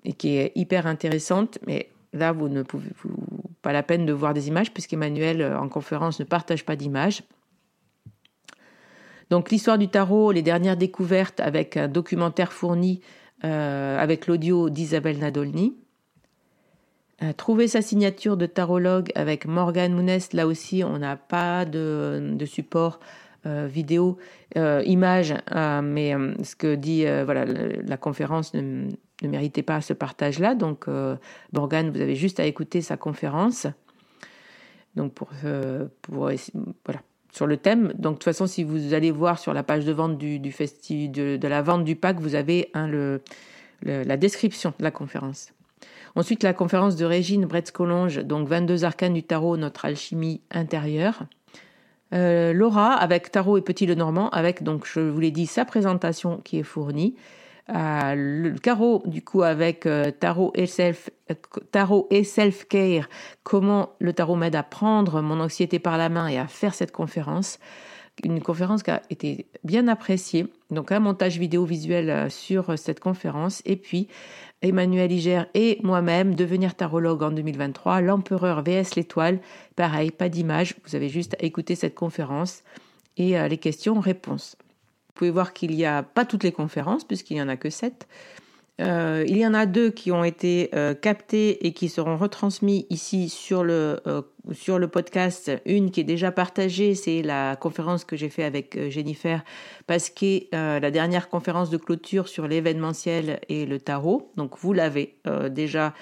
et 0.04 0.14
qui 0.14 0.38
est 0.38 0.52
hyper 0.56 0.86
intéressante, 0.88 1.58
mais 1.66 1.90
Là, 2.14 2.32
vous 2.32 2.50
ne 2.50 2.62
pouvez 2.64 2.90
pas 3.62 3.72
la 3.72 3.84
peine 3.84 4.06
de 4.06 4.14
voir 4.14 4.34
des 4.34 4.48
images 4.48 4.74
puisqu'Emmanuel 4.74 5.42
euh, 5.42 5.60
en 5.60 5.70
conférence 5.70 6.20
ne 6.20 6.26
partage 6.26 6.66
pas 6.66 6.76
d'images. 6.76 7.24
Donc 9.30 9.50
l'histoire 9.50 9.78
du 9.78 9.88
tarot, 9.88 10.34
les 10.34 10.42
dernières 10.42 10.76
découvertes 10.76 11.40
avec 11.40 11.78
un 11.78 11.88
documentaire 11.88 12.52
fourni 12.52 13.00
euh, 13.00 13.21
avec 13.44 14.28
l'audio 14.28 14.70
d'Isabelle 14.70 15.20
Nadolny. 15.20 15.76
Euh, 17.24 17.34
trouver 17.34 17.68
sa 17.68 17.82
signature 17.82 18.36
de 18.36 18.48
tarologue 18.48 19.12
avec 19.16 19.46
Morgan 19.46 19.94
Mounès, 19.94 20.34
là 20.34 20.48
aussi 20.48 20.84
on 20.84 20.98
n'a 20.98 21.16
pas 21.16 21.66
de, 21.66 22.36
support 22.46 23.00
vidéo, 23.44 24.18
image, 24.56 25.34
mais 25.84 26.14
ce 26.44 26.56
que 26.56 26.76
dit 26.76 27.06
voilà 27.26 27.46
la 27.46 27.98
conférence 27.98 28.54
ne, 28.54 28.88
méritait 29.28 29.64
pas 29.64 29.82
ce 29.82 29.94
partage-là. 29.94 30.56
Donc, 30.56 30.88
euh, 30.88 31.16
Morgane, 31.54 31.90
vous 31.90 32.02
avez 32.02 32.16
juste 32.16 32.40
à 32.40 32.46
écouter 32.46 32.82
sa 32.82 32.98
conférence. 32.98 33.68
Donc, 34.96 35.14
euh, 35.46 35.88
pour 36.02 36.30
voilà, 36.84 37.02
sur 37.32 37.48
le 37.48 37.58
thème. 37.58 37.94
Donc, 37.96 38.14
de 38.14 38.18
toute 38.18 38.24
façon, 38.24 38.48
si 38.48 38.64
vous 38.64 38.94
allez 38.94 39.12
voir 39.12 39.40
sur 39.40 39.54
la 39.54 39.64
page 39.64 39.86
de 39.86 39.92
vente 39.92 40.18
du, 40.18 40.40
du 40.40 40.50
de, 40.50 41.38
de, 41.38 41.48
la 41.48 41.62
vente 41.62 41.84
du 41.84 41.96
pack, 41.96 42.20
vous 42.20 42.36
avez 42.36 42.70
le, 42.74 43.22
la 43.84 44.18
description 44.18 44.74
de 44.78 44.84
la 44.84 44.92
conférence. 44.92 45.54
Ensuite, 46.16 46.44
la 46.44 46.54
conférence 46.54 46.98
de 46.98 47.06
Régine 47.06 47.46
Bretz-Collonge, 47.46 48.20
donc 48.20 48.48
22 48.48 48.84
arcanes 48.84 49.14
du 49.14 49.24
tarot, 49.24 49.56
notre 49.56 49.86
alchimie 49.86 50.42
intérieure. 50.52 51.24
Euh, 52.14 52.52
Laura 52.52 52.94
avec 52.94 53.32
Tarot 53.32 53.58
et 53.58 53.62
Petit 53.62 53.86
le 53.86 53.96
Normand, 53.96 54.30
avec, 54.32 54.64
donc 54.64 54.86
je 54.86 55.00
vous 55.00 55.20
l'ai 55.20 55.32
dit, 55.32 55.46
sa 55.46 55.64
présentation 55.64 56.42
qui 56.44 56.60
est 56.60 56.64
fournie 56.64 57.16
le 57.74 58.58
carreau 58.58 59.02
du 59.06 59.24
coup 59.24 59.44
avec 59.44 59.86
euh, 59.86 60.12
tarot 60.12 60.52
et 60.56 60.66
self 60.66 61.10
euh, 61.30 61.36
tarot 61.72 62.08
et 62.10 62.24
self 62.24 62.68
care 62.68 63.08
comment 63.44 63.92
le 64.00 64.14
tarot 64.14 64.36
m'aide 64.36 64.56
à 64.56 64.64
prendre 64.64 65.22
mon 65.22 65.40
anxiété 65.40 65.80
par 65.80 65.98
la 65.98 66.10
main 66.10 66.28
et 66.28 66.38
à 66.38 66.48
faire 66.48 66.74
cette 66.74 66.92
conférence. 66.92 67.60
Une 68.24 68.42
conférence 68.42 68.84
qui 68.84 68.92
a 68.92 69.02
été 69.10 69.48
bien 69.64 69.88
appréciée. 69.88 70.46
Donc 70.70 70.92
un 70.92 71.00
montage 71.00 71.40
vidéo 71.40 71.66
visuel 71.66 72.10
euh, 72.10 72.30
sur 72.30 72.78
cette 72.78 73.00
conférence. 73.00 73.62
Et 73.66 73.78
puis 73.78 74.10
Emmanuel 74.62 75.12
Iger 75.12 75.44
et 75.54 75.80
moi-même 75.82 76.36
devenir 76.36 76.76
tarologue 76.76 77.24
en 77.24 77.32
2023 77.32 78.02
l'empereur 78.02 78.64
vs 78.64 78.96
l'étoile. 78.96 79.40
Pareil 79.76 80.12
pas 80.12 80.30
d'image. 80.30 80.76
Vous 80.86 80.96
avez 80.96 81.10
juste 81.10 81.36
à 81.42 81.46
écouter 81.46 81.76
cette 81.76 81.96
conférence 81.96 82.64
et 83.18 83.36
les 83.50 83.58
questions 83.58 84.00
réponses 84.00 84.56
vous 85.12 85.16
pouvez 85.16 85.32
voir 85.32 85.52
qu'il 85.52 85.76
n'y 85.76 85.86
a 85.86 86.04
pas 86.04 86.24
toutes 86.24 86.44
les 86.44 86.54
conférences, 86.54 87.04
puisqu'il 87.04 87.34
n'y 87.34 87.42
en 87.42 87.50
a 87.50 87.58
que 87.58 87.70
sept. 87.70 88.08
Euh, 88.80 89.26
il 89.28 89.38
y 89.38 89.46
en 89.46 89.54
a 89.54 89.66
deux 89.66 89.92
qui 89.92 90.12
ont 90.12 90.24
été 90.24 90.70
euh, 90.74 90.94
captés 90.96 91.68
et 91.68 91.74
qui 91.74 91.90
seront 91.90 92.18
retransmis 92.18 92.88
ici 92.90 93.28
sur 93.28 93.64
le, 93.64 94.00
euh, 94.08 94.22
sur 94.54 94.80
le 94.80 94.88
podcast. 94.88 95.52
Une 95.66 95.92
qui 95.92 96.00
est 96.00 96.06
déjà 96.06 96.32
partagée, 96.32 96.96
c'est 96.96 97.22
la 97.22 97.58
conférence 97.58 98.06
que 98.06 98.16
j'ai 98.16 98.30
fait 98.30 98.46
avec 98.46 98.90
Jennifer 98.90 99.44
Pasquet, 99.86 100.48
la 100.54 100.92
dernière 100.92 101.30
conférence 101.30 101.70
de 101.70 101.78
clôture 101.78 102.30
sur 102.30 102.48
l'événementiel 102.48 103.42
et 103.50 103.66
le 103.66 103.80
tarot. 103.80 104.32
Donc 104.38 104.58
vous 104.58 104.74
l'avez 104.74 105.18
déjà 105.52 105.94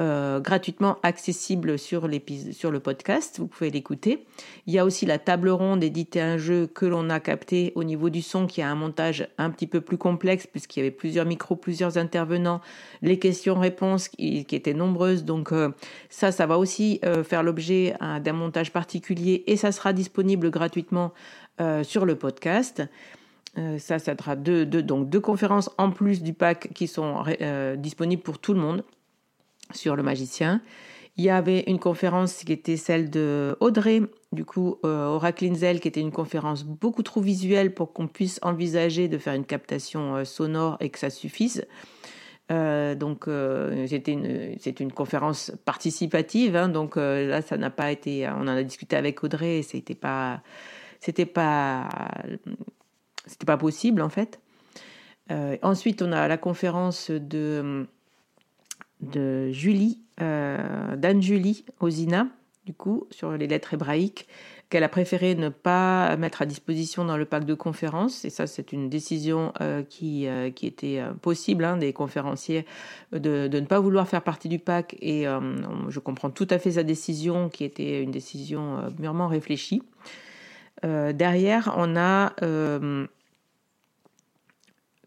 euh, 0.00 0.40
gratuitement 0.40 0.96
accessible 1.02 1.78
sur, 1.78 2.08
le 2.08 2.78
podcast. 2.78 3.38
Vous 3.38 3.46
pouvez 3.46 3.70
l'écouter. 3.70 4.24
Il 4.66 4.72
y 4.72 4.78
a 4.78 4.86
aussi 4.86 5.04
la 5.04 5.18
table 5.18 5.50
ronde 5.50 5.84
éditer 5.84 6.22
un 6.22 6.38
jeu 6.38 6.66
que 6.66 6.86
l'on 6.86 7.10
a 7.10 7.20
capté 7.20 7.72
au 7.74 7.84
niveau 7.84 8.08
du 8.08 8.22
son 8.22 8.46
qui 8.46 8.62
a 8.62 8.70
un 8.70 8.74
montage 8.74 9.28
un 9.36 9.50
petit 9.50 9.66
peu 9.66 9.82
plus 9.82 9.98
complexe 9.98 10.46
puisqu'il 10.46 10.78
y 10.78 10.82
avait 10.82 10.90
plusieurs 10.90 11.26
micros, 11.26 11.56
plusieurs 11.56 11.98
intervenants, 11.98 12.62
les 13.02 13.18
questions-réponses 13.18 14.08
qui, 14.08 14.46
étaient 14.50 14.72
nombreuses. 14.72 15.26
Donc 15.26 15.52
euh, 15.52 15.68
ça, 16.08 16.32
ça 16.32 16.46
va 16.46 16.56
aussi 16.56 16.98
euh, 17.04 17.22
faire 17.22 17.42
l'objet 17.42 17.94
d'un 18.00 18.32
montage 18.32 18.72
particulier 18.72 19.44
et 19.46 19.58
ça 19.58 19.72
sera 19.72 19.92
disponible 19.92 20.50
gratuitement 20.50 21.12
sur 21.82 22.06
le 22.06 22.16
podcast. 22.16 22.82
ça, 23.56 23.98
ça 23.98 24.16
sera 24.16 24.36
deux, 24.36 24.64
donc 24.64 25.10
deux 25.10 25.20
conférences 25.20 25.70
en 25.76 25.90
plus 25.90 26.22
du 26.22 26.32
pack 26.32 26.72
qui 26.72 26.88
sont 26.88 27.22
disponibles 27.76 28.22
pour 28.22 28.38
tout 28.38 28.54
le 28.54 28.58
monde 28.58 28.82
sur 29.72 29.96
le 29.96 30.02
magicien. 30.02 30.60
Il 31.16 31.24
y 31.24 31.30
avait 31.30 31.64
une 31.66 31.78
conférence 31.78 32.42
qui 32.42 32.52
était 32.52 32.78
celle 32.78 33.10
de 33.10 33.54
Audrey, 33.60 34.00
du 34.32 34.46
coup, 34.46 34.78
euh, 34.84 35.04
Oracle 35.04 35.44
Inzel, 35.44 35.78
qui 35.78 35.88
était 35.88 36.00
une 36.00 36.10
conférence 36.10 36.64
beaucoup 36.64 37.02
trop 37.02 37.20
visuelle 37.20 37.74
pour 37.74 37.92
qu'on 37.92 38.08
puisse 38.08 38.38
envisager 38.42 39.08
de 39.08 39.18
faire 39.18 39.34
une 39.34 39.44
captation 39.44 40.16
euh, 40.16 40.24
sonore 40.24 40.78
et 40.80 40.88
que 40.88 40.98
ça 40.98 41.10
suffise. 41.10 41.66
Euh, 42.50 42.94
donc, 42.94 43.26
c'était 43.88 44.12
une, 44.12 44.56
c'est 44.58 44.80
une 44.80 44.92
conférence 44.92 45.52
participative, 45.64 46.56
hein, 46.56 46.68
donc 46.68 46.96
là, 46.96 47.40
ça 47.40 47.56
n'a 47.56 47.70
pas 47.70 47.92
été. 47.92 48.28
On 48.28 48.42
en 48.42 48.48
a 48.48 48.62
discuté 48.62 48.96
avec 48.96 49.22
Audrey, 49.22 49.58
et 49.58 49.62
c'était 49.62 49.94
pas, 49.94 50.42
c'était 51.00 51.26
pas, 51.26 51.88
c'était 53.26 53.46
pas 53.46 53.56
possible 53.56 54.02
en 54.02 54.10
fait. 54.10 54.40
ensuite, 55.62 56.02
on 56.02 56.12
a 56.12 56.26
la 56.28 56.36
conférence 56.36 57.10
de 57.10 57.86
de 59.02 59.50
Julie, 59.50 59.98
euh, 60.20 60.96
d'Anne-Julie 60.96 61.64
Ozina, 61.80 62.28
du 62.64 62.72
coup, 62.72 63.06
sur 63.10 63.32
les 63.32 63.46
lettres 63.46 63.74
hébraïques, 63.74 64.28
qu'elle 64.70 64.84
a 64.84 64.88
préféré 64.88 65.34
ne 65.34 65.50
pas 65.50 66.16
mettre 66.16 66.40
à 66.40 66.46
disposition 66.46 67.04
dans 67.04 67.16
le 67.16 67.26
pack 67.26 67.44
de 67.44 67.54
conférences. 67.54 68.24
Et 68.24 68.30
ça, 68.30 68.46
c'est 68.46 68.72
une 68.72 68.88
décision 68.88 69.52
euh, 69.60 69.82
qui, 69.82 70.26
euh, 70.26 70.50
qui 70.50 70.66
était 70.66 71.02
possible 71.20 71.64
hein, 71.64 71.76
des 71.76 71.92
conférenciers 71.92 72.64
de, 73.12 73.48
de, 73.48 73.60
ne 73.60 73.66
pas 73.66 73.80
vouloir 73.80 74.08
faire 74.08 74.22
partie 74.22 74.48
du 74.48 74.58
pack. 74.58 74.96
Et 75.02 75.24
je 75.88 75.98
comprends 75.98 76.30
tout 76.30 76.46
à 76.48 76.58
fait 76.58 76.72
sa 76.72 76.84
décision, 76.84 77.50
qui 77.50 77.64
était 77.64 78.02
une 78.02 78.12
décision 78.12 78.90
mûrement 78.98 79.28
réfléchie. 79.28 79.82
derrière, 80.82 81.74
on 81.76 81.96
a 81.96 82.32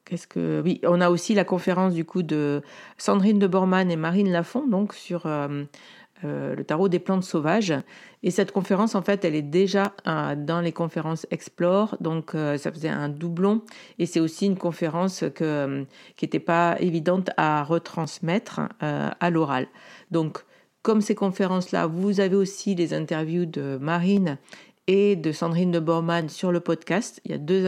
Qu'est-ce 0.05 0.27
que 0.27 0.61
oui, 0.63 0.79
on 0.83 1.01
a 1.01 1.09
aussi 1.09 1.33
la 1.33 1.43
conférence 1.43 1.95
du 1.95 2.05
coup 2.05 2.21
de 2.21 2.61
Sandrine 2.99 3.39
de 3.39 3.47
Bormann 3.47 3.89
et 3.89 3.95
Marine 3.95 4.31
Lafont 4.31 4.67
donc 4.67 4.93
sur 4.93 5.25
euh, 5.25 5.63
euh, 6.23 6.55
le 6.55 6.63
tarot 6.63 6.89
des 6.89 6.99
plantes 6.99 7.23
sauvages. 7.23 7.73
Et 8.21 8.29
cette 8.29 8.51
conférence 8.51 8.93
en 8.93 9.01
fait, 9.01 9.25
elle 9.25 9.33
est 9.33 9.41
déjà 9.41 9.93
euh, 10.05 10.35
dans 10.35 10.61
les 10.61 10.71
conférences 10.71 11.25
Explore, 11.31 11.97
donc 12.01 12.33
ça 12.33 12.71
faisait 12.71 12.89
un 12.89 13.09
doublon. 13.09 13.63
Et 13.97 14.05
c'est 14.05 14.19
aussi 14.19 14.45
une 14.45 14.57
conférence 14.57 15.23
que, 15.33 15.85
qui 16.17 16.25
n'était 16.25 16.39
pas 16.39 16.75
évidente 16.79 17.31
à 17.37 17.63
retransmettre 17.63 18.61
à 18.79 19.29
l'oral. 19.31 19.67
Donc 20.11 20.45
comme 20.85 21.01
ces 21.01 21.15
conférences-là, 21.15 21.87
vous 21.87 22.19
avez 22.19 22.35
aussi 22.35 22.75
les 22.75 22.93
interviews 22.93 23.47
de 23.47 23.79
Marine 23.81 24.37
et 24.87 25.15
de 25.15 25.31
Sandrine 25.31 25.71
de 25.71 25.79
Bormann 25.79 26.29
sur 26.29 26.51
le 26.51 26.59
podcast. 26.59 27.19
Il 27.25 27.31
y 27.31 27.33
a 27.33 27.37
deux, 27.37 27.67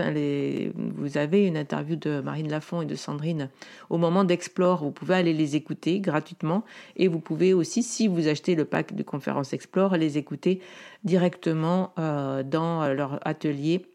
vous 0.76 1.18
avez 1.18 1.48
une 1.48 1.58
interview 1.58 1.96
de 1.96 2.22
Marine 2.22 2.50
Lafont 2.50 2.82
et 2.82 2.86
de 2.86 2.96
Sandrine 2.96 3.50
au 3.90 3.98
moment 3.98 4.24
d'Explore. 4.24 4.84
Vous 4.84 4.92
pouvez 4.92 5.16
aller 5.16 5.34
les 5.34 5.56
écouter 5.56 6.00
gratuitement 6.00 6.64
et 6.96 7.08
vous 7.08 7.20
pouvez 7.20 7.54
aussi, 7.54 7.82
si 7.82 8.08
vous 8.08 8.28
achetez 8.28 8.56
le 8.56 8.66
pack 8.66 8.94
de 8.94 9.04
conférences 9.04 9.54
Explore, 9.54 9.98
les 9.98 10.18
écouter 10.18 10.62
directement 11.04 11.94
euh, 11.98 12.44
dans 12.44 12.88
leur 12.94 13.20
atelier 13.28 13.86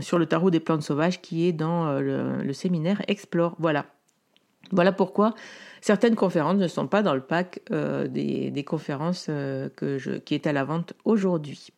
sur 0.00 0.18
le 0.18 0.26
tarot 0.26 0.50
des 0.50 0.60
plantes 0.60 0.82
sauvages 0.82 1.22
qui 1.22 1.46
est 1.46 1.52
dans 1.52 1.86
euh, 1.86 2.42
le, 2.42 2.52
séminaire 2.52 3.00
Explore. 3.08 3.56
Voilà. 3.58 3.86
Voilà 4.70 4.92
pourquoi 4.92 5.34
certaines 5.80 6.16
conférences 6.16 6.56
ne 6.56 6.68
sont 6.68 6.88
pas 6.88 7.02
dans 7.02 7.14
le 7.14 7.20
pack 7.20 7.60
euh, 7.70 8.08
des, 8.08 8.64
conférences 8.64 9.30
qui 10.24 10.34
est 10.34 10.46
à 10.46 10.52
la 10.52 10.64
vente 10.64 10.94
aujourd'hui. 11.04 11.70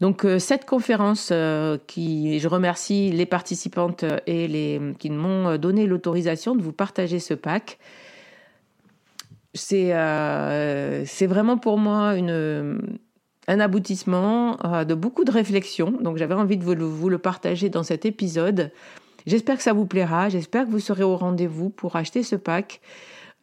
Donc 0.00 0.24
euh, 0.24 0.38
cette 0.38 0.64
conférence, 0.64 1.28
euh, 1.30 1.76
qui, 1.86 2.40
je 2.40 2.48
remercie 2.48 3.10
les 3.10 3.26
participantes 3.26 4.04
et 4.26 4.48
les 4.48 4.80
qui 4.98 5.10
m'ont 5.10 5.56
donné 5.58 5.86
l'autorisation 5.86 6.54
de 6.54 6.62
vous 6.62 6.72
partager 6.72 7.18
ce 7.18 7.34
pack. 7.34 7.78
C'est 9.52 9.90
euh, 9.92 11.04
vraiment 11.22 11.58
pour 11.58 11.76
moi 11.76 12.14
un 13.48 13.60
aboutissement 13.60 14.56
de 14.84 14.94
beaucoup 14.94 15.24
de 15.24 15.32
réflexions. 15.32 15.92
Donc 16.00 16.16
j'avais 16.16 16.34
envie 16.34 16.56
de 16.56 16.64
vous, 16.64 16.74
vous, 16.76 17.08
le 17.08 17.18
partager 17.18 17.68
dans 17.68 17.82
cet 17.82 18.06
épisode. 18.06 18.70
J'espère 19.26 19.56
que 19.56 19.62
ça 19.62 19.72
vous 19.72 19.86
plaira. 19.86 20.28
J'espère 20.28 20.64
que 20.64 20.70
vous 20.70 20.78
serez 20.78 21.02
au 21.02 21.16
rendez-vous 21.16 21.68
pour 21.68 21.96
acheter 21.96 22.22
ce 22.22 22.36
pack. 22.36 22.80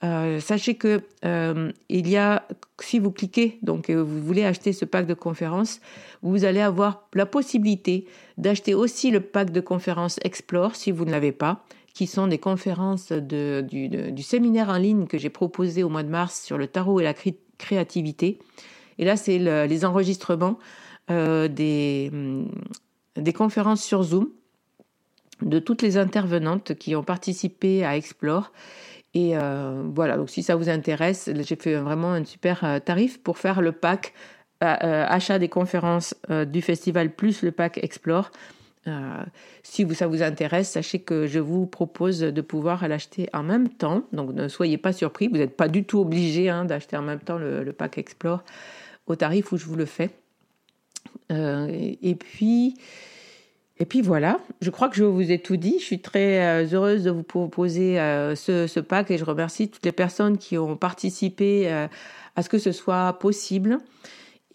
Euh, 0.04 0.40
sachez 0.40 0.76
que 0.76 1.02
euh, 1.26 1.72
il 1.90 2.08
y 2.08 2.18
a, 2.18 2.48
si 2.80 3.00
vous 3.00 3.12
cliquez, 3.12 3.58
donc 3.64 3.90
euh, 3.90 4.04
vous 4.04 4.22
voulez 4.22 4.46
acheter 4.46 4.72
ce 4.72 4.86
pack 4.86 5.08
de 5.08 5.16
conférences, 5.16 5.80
vous 6.22 6.46
allez 6.46 6.62
avoir 6.62 7.08
la 7.14 7.26
possibilité 7.26 8.06
d'acheter 8.38 8.76
aussi 8.76 9.10
le 9.10 9.22
pack 9.22 9.52
de 9.52 9.60
conférences 9.60 10.20
Explore 10.24 10.76
si 10.76 10.92
vous 10.92 11.04
ne 11.04 11.12
l'avez 11.12 11.32
pas, 11.32 11.64
qui 11.96 12.06
sont 12.06 12.28
des 12.28 12.38
conférences 12.38 13.12
de, 13.12 13.66
du, 13.68 14.22
séminaire 14.22 14.70
en 14.70 14.78
ligne 14.78 15.08
que 15.08 15.18
j'ai 15.18 15.32
proposé 15.32 15.82
au 15.82 15.90
mois 15.90 16.04
de 16.04 16.10
mars 16.10 16.44
sur 16.44 16.60
le 16.60 16.68
tarot 16.68 17.00
et 17.00 17.04
la 17.04 17.16
créativité. 17.58 18.38
Et 19.00 19.06
là, 19.06 19.18
c'est 19.18 19.40
le, 19.40 19.66
les 19.66 19.84
enregistrements 19.84 20.60
des, 21.10 22.10
hum, 22.14 22.52
des 23.16 23.34
conférences 23.34 23.84
sur 23.84 24.04
Zoom 24.04 24.30
de 25.42 25.58
toutes 25.58 25.82
les 25.82 25.98
intervenantes 25.98 26.76
qui 26.76 26.96
ont 26.96 27.04
participé 27.04 27.84
à 27.84 27.96
Explore 27.98 28.52
et 29.14 29.38
euh, 29.38 29.84
voilà, 29.96 30.18
donc 30.18 30.30
si 30.30 30.44
ça 30.44 30.56
vous 30.56 30.70
intéresse, 30.70 31.30
j'ai 31.34 31.56
fait 31.56 31.76
vraiment 31.76 32.12
un 32.14 32.26
super 32.26 32.64
euh, 32.64 32.80
tarif 32.80 33.22
pour 33.22 33.38
faire 33.38 33.62
le 33.62 33.72
pack 33.72 34.14
euh, 34.64 35.06
achat 35.08 35.40
des 35.40 35.50
conférences 35.50 36.16
du 36.48 36.62
festival 36.62 37.16
plus 37.16 37.44
le 37.44 37.52
pack 37.52 37.78
Explore. 37.78 38.32
si 39.64 39.88
ça 39.96 40.08
vous 40.08 40.24
intéresse, 40.24 40.70
sachez 40.72 41.00
que 41.00 41.28
je 41.28 41.40
vous 41.40 41.68
propose 41.68 42.20
de 42.20 42.42
pouvoir 42.42 42.88
l'acheter 42.88 43.30
en 43.34 43.44
même 43.44 43.70
temps. 43.70 44.04
Donc 44.14 44.34
ne 44.34 44.48
soyez 44.48 44.78
pas 44.78 44.94
surpris, 44.94 45.28
vous 45.28 45.38
n'êtes 45.38 45.56
pas 45.56 45.68
du 45.68 45.84
tout 45.84 46.00
obligé 46.00 46.50
hein, 46.50 46.66
d'acheter 46.66 46.98
en 46.98 47.04
même 47.04 47.20
temps 47.20 47.38
le, 47.38 47.72
pack 47.72 47.98
Explore 47.98 48.44
au 49.06 49.16
tarif 49.16 49.52
où 49.52 49.58
je 49.58 49.66
vous 49.66 49.76
le 49.76 49.86
fais. 49.86 50.10
et 51.30 52.16
puis, 52.20 52.76
et 53.80 53.86
puis 53.86 54.02
voilà, 54.02 54.40
je 54.62 54.70
crois 54.72 54.90
que 54.90 54.96
je 54.96 55.04
vous 55.04 55.32
ai 55.32 55.40
tout 55.40 55.58
dit. 55.58 55.76
Je 55.80 55.84
suis 55.84 56.00
très 56.02 56.64
euh, 56.64 56.68
heureuse 56.72 57.04
de 57.04 57.12
vous 57.12 57.24
proposer 57.24 58.00
euh, 58.00 58.36
ce, 58.36 58.80
pack 58.80 59.12
et 59.12 59.18
je 59.18 59.26
remercie 59.26 59.70
toutes 59.70 59.86
les 59.86 59.92
personnes 59.92 60.38
qui 60.38 60.58
ont 60.58 60.76
participé 60.76 61.72
euh, 61.72 61.88
à 62.36 62.42
ce 62.42 62.50
que 62.50 62.58
ce 62.58 62.72
soit 62.72 63.14
possible. 63.20 63.78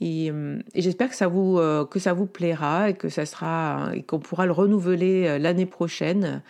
Et, 0.01 0.33
j'espère 0.75 1.11
que 1.11 1.15
ça 1.15 1.29
vous 1.29 1.61
que 1.89 2.01
ça 2.01 2.13
vous 2.13 2.27
plaira 2.27 2.91
et 2.91 2.95
que 2.95 3.09
ça 3.09 3.25
sera 3.25 3.91
et 3.95 4.03
qu'on 4.03 4.19
pourra 4.19 4.47
le 4.47 4.53
renouveler 4.53 5.39
l'année 5.39 5.67
prochaine 5.67 6.43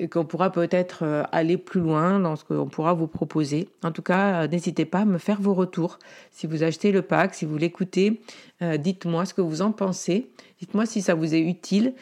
et 0.00 0.08
qu'on 0.08 0.24
pourra 0.24 0.50
peut-être 0.50 1.04
aller 1.30 1.56
plus 1.56 1.80
loin 1.80 2.18
dans 2.18 2.34
ce 2.34 2.44
qu'on 2.44 2.66
pourra 2.66 2.94
vous 2.94 3.06
proposer. 3.06 3.68
En 3.84 3.92
tout 3.92 4.02
cas, 4.02 4.48
n'hésitez 4.48 4.84
pas 4.84 5.00
à 5.00 5.04
me 5.04 5.18
faire 5.18 5.40
vos 5.40 5.54
retours. 5.54 5.98
Si 6.32 6.46
vous 6.48 6.62
achetez 6.64 6.90
le 6.90 7.02
pack, 7.02 7.34
si 7.34 7.44
vous 7.44 7.58
l'écoutez, 7.58 8.20
dites-moi 8.60 9.26
ce 9.26 9.34
que 9.34 9.42
vous 9.42 9.62
en 9.62 9.72
pensez. 9.72 10.30
Dites-moi 10.58 10.86
si 10.86 11.02
ça 11.02 11.14
vous 11.14 11.34
est 11.34 11.40
utile. 11.40 11.94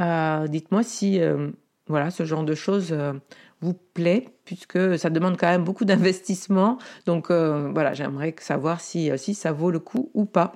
Euh, 0.00 0.46
dites-moi 0.48 0.82
si 0.82 1.20
euh, 1.20 1.50
voilà, 1.86 2.10
ce 2.10 2.24
genre 2.24 2.44
de 2.44 2.54
choses 2.54 2.92
euh, 2.92 3.12
vous 3.60 3.74
plaît, 3.74 4.28
puisque 4.44 4.98
ça 4.98 5.10
demande 5.10 5.36
quand 5.36 5.48
même 5.48 5.64
beaucoup 5.64 5.84
d'investissement. 5.90 6.78
Donc 7.06 7.30
voilà, 7.30 7.94
j'aimerais 7.94 8.34
savoir 8.38 8.80
si, 8.80 9.10
si 9.18 9.34
ça 9.34 9.52
vaut 9.52 9.70
le 9.70 9.80
coup 9.80 10.10
ou 10.14 10.24
pas. 10.24 10.52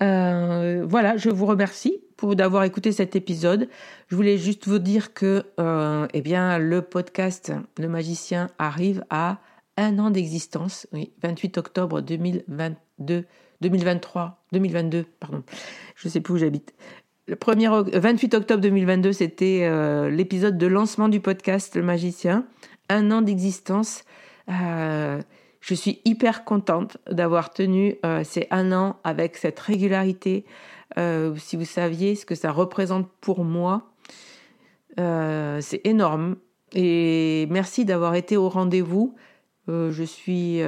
voilà, 0.00 1.16
je 1.16 1.30
vous 1.30 1.46
remercie 1.46 2.00
pour 2.20 2.36
d'avoir 2.36 2.64
écouté 2.64 2.92
cet 2.92 3.16
épisode. 3.16 3.68
Je 4.08 4.16
voulais 4.16 4.36
juste 4.36 4.68
vous 4.68 4.78
dire 4.78 5.14
que 5.14 5.44
eh 6.12 6.20
bien, 6.20 6.58
le 6.58 6.82
podcast 6.82 7.52
Le 7.78 7.88
Magicien 7.88 8.50
arrive 8.58 9.04
à 9.08 9.38
un 9.76 9.98
an 9.98 10.10
d'existence, 10.10 10.86
oui, 10.92 11.12
28 11.22 11.58
octobre 11.58 12.00
2022. 12.02 13.24
2023, 13.60 14.42
2022, 14.52 15.04
pardon, 15.18 15.42
je 15.96 16.08
ne 16.08 16.12
sais 16.12 16.20
plus 16.20 16.34
où 16.34 16.38
j'habite. 16.38 16.74
Le 17.26 17.36
1er, 17.36 17.98
28 17.98 18.34
octobre 18.34 18.60
2022, 18.60 19.12
c'était 19.12 19.60
euh, 19.62 20.10
l'épisode 20.10 20.58
de 20.58 20.66
lancement 20.66 21.08
du 21.08 21.20
podcast 21.20 21.76
Le 21.76 21.82
Magicien. 21.82 22.44
Un 22.88 23.10
an 23.10 23.22
d'existence. 23.22 24.04
Euh, 24.48 25.20
je 25.60 25.74
suis 25.74 26.00
hyper 26.04 26.44
contente 26.44 26.96
d'avoir 27.08 27.50
tenu 27.52 27.96
euh, 28.04 28.24
ces 28.24 28.46
un 28.50 28.72
an 28.72 28.96
avec 29.04 29.36
cette 29.36 29.60
régularité. 29.60 30.44
Si 30.96 31.56
vous 31.56 31.64
saviez 31.64 32.14
ce 32.14 32.26
que 32.26 32.34
ça 32.34 32.52
représente 32.52 33.08
pour 33.20 33.44
moi, 33.44 33.92
c'est 34.96 35.80
énorme. 35.84 36.36
Et 36.72 37.46
merci 37.50 37.84
d'avoir 37.84 38.14
été 38.14 38.36
au 38.36 38.48
rendez-vous. 38.48 39.14
je 39.68 40.04
suis 40.04 40.62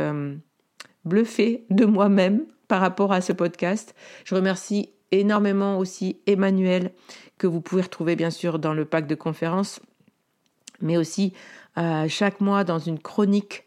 bluffée 1.05 1.65
de 1.71 1.85
moi-même 1.85 2.45
par 2.69 2.81
rapport 2.81 3.13
à 3.13 3.21
ce 3.21 3.33
podcast. 3.33 3.95
Je 4.25 4.35
remercie 4.35 4.91
énormément 5.11 5.79
aussi 5.79 6.21
Emmanuel, 6.27 6.93
que 7.39 7.47
vous 7.47 7.61
pouvez 7.61 7.83
retrouver 7.83 8.17
bien 8.17 8.31
sûr 8.31 8.59
dans 8.59 8.73
le 8.75 8.85
pack 8.85 9.07
de 9.07 9.15
conférences, 9.15 9.81
mais 10.81 10.97
aussi 10.97 11.35
euh, 11.79 12.07
chaque 12.09 12.41
mois 12.41 12.65
dans 12.65 12.79
une 12.79 12.99
chronique, 12.99 13.65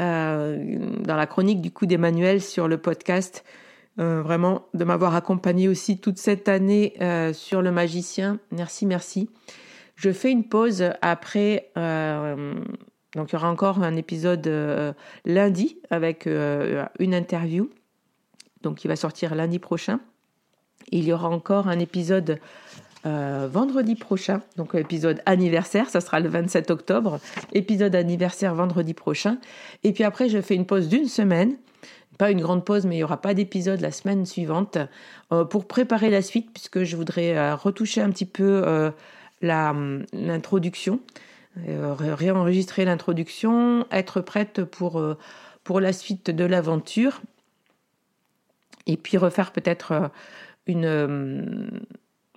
euh, 0.00 0.78
dans 1.00 1.16
la 1.16 1.26
chronique 1.26 1.60
du 1.60 1.70
coup 1.70 1.86
d'Emmanuel 1.86 2.40
sur 2.40 2.66
le 2.68 2.78
podcast. 2.78 3.44
Euh, 3.98 4.20
vraiment 4.22 4.66
de 4.74 4.84
m'avoir 4.84 5.14
accompagné 5.14 5.68
aussi 5.68 5.98
toute 5.98 6.18
cette 6.18 6.48
année 6.48 6.94
sur 7.32 7.62
le 7.62 7.72
magicien. 7.72 8.38
Merci, 8.50 8.86
merci. 8.86 9.30
Je 9.94 10.12
fais 10.12 10.30
une 10.30 10.44
pause 10.44 10.90
après. 11.00 11.70
donc 11.74 13.30
il 13.30 13.32
y 13.32 13.36
aura 13.36 13.50
encore 13.50 13.82
un 13.82 13.96
épisode 13.96 14.46
lundi 15.24 15.78
avec 15.90 16.26
une 16.26 17.14
interview 17.14 17.70
donc 18.62 18.78
qui 18.78 18.88
va 18.88 18.96
sortir 18.96 19.34
lundi 19.34 19.58
prochain. 19.58 20.00
Il 20.90 21.04
y 21.04 21.12
aura 21.12 21.28
encore 21.28 21.68
un 21.68 21.78
épisode 21.78 22.40
euh, 23.06 23.48
vendredi 23.50 23.94
prochain, 23.94 24.42
donc 24.56 24.74
épisode 24.74 25.22
anniversaire, 25.26 25.88
ça 25.88 26.00
sera 26.00 26.18
le 26.18 26.28
27 26.28 26.70
octobre, 26.72 27.20
épisode 27.52 27.94
anniversaire 27.94 28.54
vendredi 28.54 28.94
prochain. 28.94 29.38
Et 29.84 29.92
puis 29.92 30.02
après, 30.02 30.28
je 30.28 30.40
fais 30.40 30.56
une 30.56 30.66
pause 30.66 30.88
d'une 30.88 31.06
semaine, 31.06 31.56
pas 32.16 32.30
une 32.30 32.40
grande 32.40 32.64
pause, 32.64 32.86
mais 32.86 32.96
il 32.96 32.98
n'y 32.98 33.04
aura 33.04 33.20
pas 33.20 33.34
d'épisode 33.34 33.80
la 33.80 33.90
semaine 33.90 34.26
suivante 34.26 34.78
euh, 35.32 35.44
pour 35.44 35.66
préparer 35.66 36.10
la 36.10 36.22
suite, 36.22 36.50
puisque 36.52 36.84
je 36.84 36.96
voudrais 36.96 37.36
euh, 37.36 37.54
retoucher 37.54 38.00
un 38.00 38.10
petit 38.10 38.26
peu 38.26 38.92
l'introduction, 39.42 41.00
réenregistrer 41.56 42.84
l'introduction, 42.84 43.86
être 43.90 44.20
prête 44.20 44.64
pour, 44.64 45.02
pour 45.64 45.80
la 45.80 45.92
suite 45.92 46.30
de 46.30 46.44
l'aventure 46.44 47.20
et 48.86 48.96
puis 48.96 49.18
refaire 49.18 49.52
peut-être 49.52 49.92
euh, 49.92 50.08
une 50.66 50.84
euh, 50.84 51.66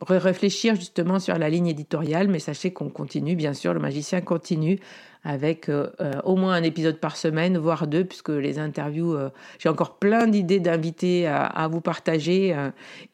réfléchir 0.08 0.76
justement 0.76 1.20
sur 1.20 1.38
la 1.38 1.50
ligne 1.50 1.68
éditoriale, 1.68 2.28
mais 2.28 2.40
sachez 2.40 2.72
qu'on 2.72 2.90
continue, 2.90 3.36
bien 3.36 3.54
sûr, 3.54 3.74
le 3.74 3.80
magicien 3.80 4.22
continue 4.22 4.80
avec 5.24 5.68
euh, 5.68 5.90
au 6.24 6.38
moins 6.38 6.54
un 6.54 6.64
épisode 6.64 6.98
par 7.00 7.18
semaine, 7.18 7.58
voire 7.58 7.88
deux, 7.88 8.06
puisque 8.06 8.30
les 8.30 8.58
interviews, 8.60 9.18
j'ai 9.58 9.70
encore 9.70 9.98
plein 9.98 10.28
d'idées 10.28 10.60
d'invités 10.60 11.28
à, 11.28 11.68
vous 11.70 11.82
partager 11.82 12.56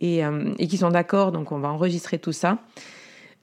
et, 0.01 0.19
et, 0.19 0.67
qui 0.67 0.77
sont 0.77 0.91
d'accord, 0.91 1.31
donc 1.31 1.51
on 1.51 1.57
va 1.57 1.69
enregistrer 1.69 2.19
tout 2.19 2.31
ça. 2.31 2.59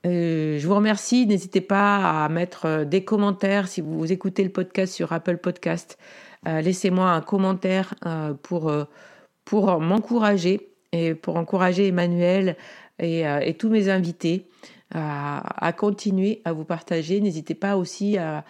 je 0.04 0.64
vous 0.64 0.74
remercie, 0.76 1.26
n'hésitez 1.26 1.60
pas 1.60 2.24
à 2.24 2.28
mettre 2.28 2.84
des 2.84 3.02
commentaires 3.02 3.66
si 3.66 3.80
vous 3.80 4.12
écoutez 4.12 4.44
le 4.44 4.50
podcast 4.50 4.94
sur 4.94 5.12
Apple 5.12 5.38
Podcast. 5.38 5.98
Laissez-moi 6.46 7.10
un 7.10 7.20
commentaire 7.20 7.94
pour 8.42 8.72
pour 9.44 9.80
m'encourager 9.80 10.72
et 10.92 11.14
pour 11.14 11.36
encourager 11.36 11.88
Emmanuel 11.88 12.56
et, 12.98 13.26
euh, 13.26 13.52
tous 13.58 13.68
mes 13.68 13.88
invités 13.88 14.46
à, 14.94 15.72
continuer 15.72 16.42
à 16.44 16.52
vous 16.52 16.64
partager. 16.64 17.20
N'hésitez 17.20 17.54
pas 17.54 17.76
aussi 17.76 18.18
à, 18.18 18.44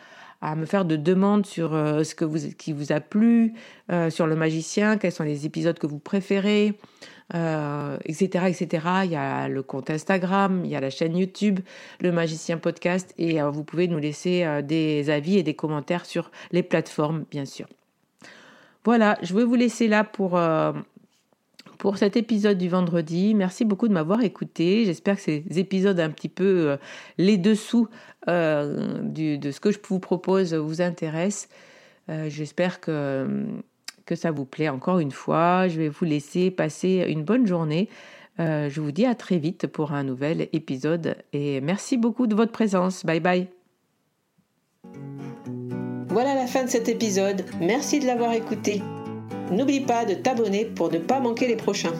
me 0.57 0.67
faire 0.67 0.85
de 0.85 0.97
demandes 0.97 1.47
sur 1.47 1.71
ce 1.71 2.15
que 2.17 2.25
qui 2.55 2.73
vous 2.73 2.91
a 2.91 2.99
plu, 2.99 3.55
sur 4.11 4.27
le 4.27 4.35
magicien, 4.35 4.97
quels 4.97 5.13
sont 5.13 5.23
les 5.23 5.47
épisodes 5.47 5.79
que 5.79 5.87
vous 5.87 6.01
préférez, 6.01 6.75
etc., 7.33 8.47
etc. 8.49 8.87
Il 9.05 9.13
y 9.13 9.17
a 9.17 9.47
le 9.47 9.63
compte 9.63 9.89
Instagram, 9.89 10.63
il 10.65 10.71
y 10.73 10.75
a 10.75 10.81
la 10.81 10.91
chaîne 10.91 11.17
YouTube, 11.17 11.61
le 12.01 12.11
magicien 12.11 12.59
podcast, 12.59 13.15
et 13.19 13.41
vous 13.41 13.63
pouvez 13.63 13.87
nous 13.87 13.99
laisser 13.99 14.45
des 14.65 15.11
avis 15.11 15.39
et 15.39 15.45
des 15.45 15.55
commentaires 15.55 16.07
sur 16.07 16.33
les 16.51 16.65
plateformes, 16.65 17.25
bien 17.31 17.45
sûr. 17.45 17.69
Voilà, 18.85 19.17
je 19.23 19.33
vais 19.33 19.45
vous 19.45 19.55
laisser 19.55 19.87
là 19.87 20.03
pour 20.03 20.37
pour 21.83 21.99
cet 21.99 22.17
épisode 22.17 22.59
du 22.59 22.69
vendredi. 22.69 23.35
Merci 23.35 23.65
beaucoup 23.65 23.89
de 23.89 23.93
m'avoir 23.93 24.23
écouté. 24.23 24.85
J'espère 24.85 25.17
que 25.17 25.23
ces 25.23 25.43
épisodes 25.57 25.99
un 25.99 26.11
petit 26.11 26.29
peu 26.29 26.45
euh, 26.71 26.77
les 27.19 27.39
dessous 27.39 27.89
euh, 28.29 29.01
de 29.03 29.51
ce 29.51 29.59
que 29.59 29.73
je 29.73 29.81
vous 29.89 29.99
propose 29.99 30.55
vous 30.55 30.81
intéressent. 30.81 31.49
Euh, 32.09 32.29
j'espère 32.29 32.81
que, 32.81 33.49
que 34.07 34.15
ça 34.15 34.31
vous 34.31 34.45
plaît 34.45 34.69
encore 34.69 35.01
une 35.01 35.11
fois. 35.11 35.67
Je 35.67 35.81
vais 35.81 35.89
vous 35.89 36.05
laisser 36.05 36.53
passer 36.53 37.05
une 37.09 37.25
bonne 37.25 37.49
journée. 37.49 37.89
je 38.39 38.81
vous 38.81 38.93
dis 38.93 39.05
à 39.05 39.17
très 39.17 39.39
vite 39.39 39.67
pour 39.67 39.91
un 39.91 40.05
nouvel 40.05 40.49
épisode 40.53 41.17
et 41.33 41.61
merci 41.61 41.97
beaucoup 41.97 42.29
de 42.29 42.37
votre 42.37 42.53
présence. 42.53 43.05
Bye 43.05 43.19
bye. 43.19 43.49
Voilà 46.07 46.37
la 46.37 46.47
fin 46.47 46.63
de 46.63 46.71
cet 46.71 46.89
épisode. 46.89 47.45
Merci 47.61 47.99
de 47.99 48.07
l'avoir 48.07 48.33
écouté. 48.35 48.81
N'oublie 49.51 49.81
pas 49.81 50.05
de 50.05 50.15
t'abonner 50.15 50.65
pour 50.65 50.91
ne 50.91 50.99
pas 50.99 51.21
manquer 51.21 51.49
les 51.49 51.57
prochains. 51.57 51.95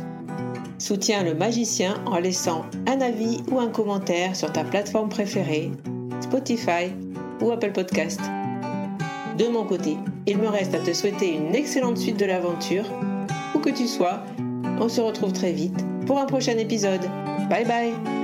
Soutiens 0.79 1.23
le 1.23 1.35
magicien 1.35 1.95
en 2.07 2.19
laissant 2.19 2.65
un 2.87 3.01
avis 3.01 3.43
ou 3.51 3.61
un 3.61 3.69
commentaire 3.69 4.35
sur 4.35 4.53
ta 4.53 4.65
plateforme 4.65 5.09
préférée, 5.09 5.71
Spotify 6.21 6.93
ou 7.41 7.51
Apple 7.51 7.73
Podcast. 7.73 8.21
De 9.39 9.49
mon 9.49 9.65
côté, 9.65 9.97
il 10.27 10.39
me 10.39 10.49
reste 10.49 10.75
à 10.75 10.79
te 10.79 10.93
souhaiter 10.93 11.35
une 11.35 11.55
excellente 11.55 11.99
suite 11.99 12.19
de 12.19 12.27
l'aventure. 12.27 12.85
Où 13.55 13.59
que 13.59 13.71
tu 13.71 13.87
sois, 13.87 14.23
on 14.81 14.89
se 14.89 15.01
retrouve 15.01 15.33
très 15.33 15.53
vite 15.53 15.85
pour 16.07 16.19
un 16.19 16.27
prochain 16.27 16.59
épisode. 16.59 17.03
Bye 17.49 17.65
bye 17.65 18.22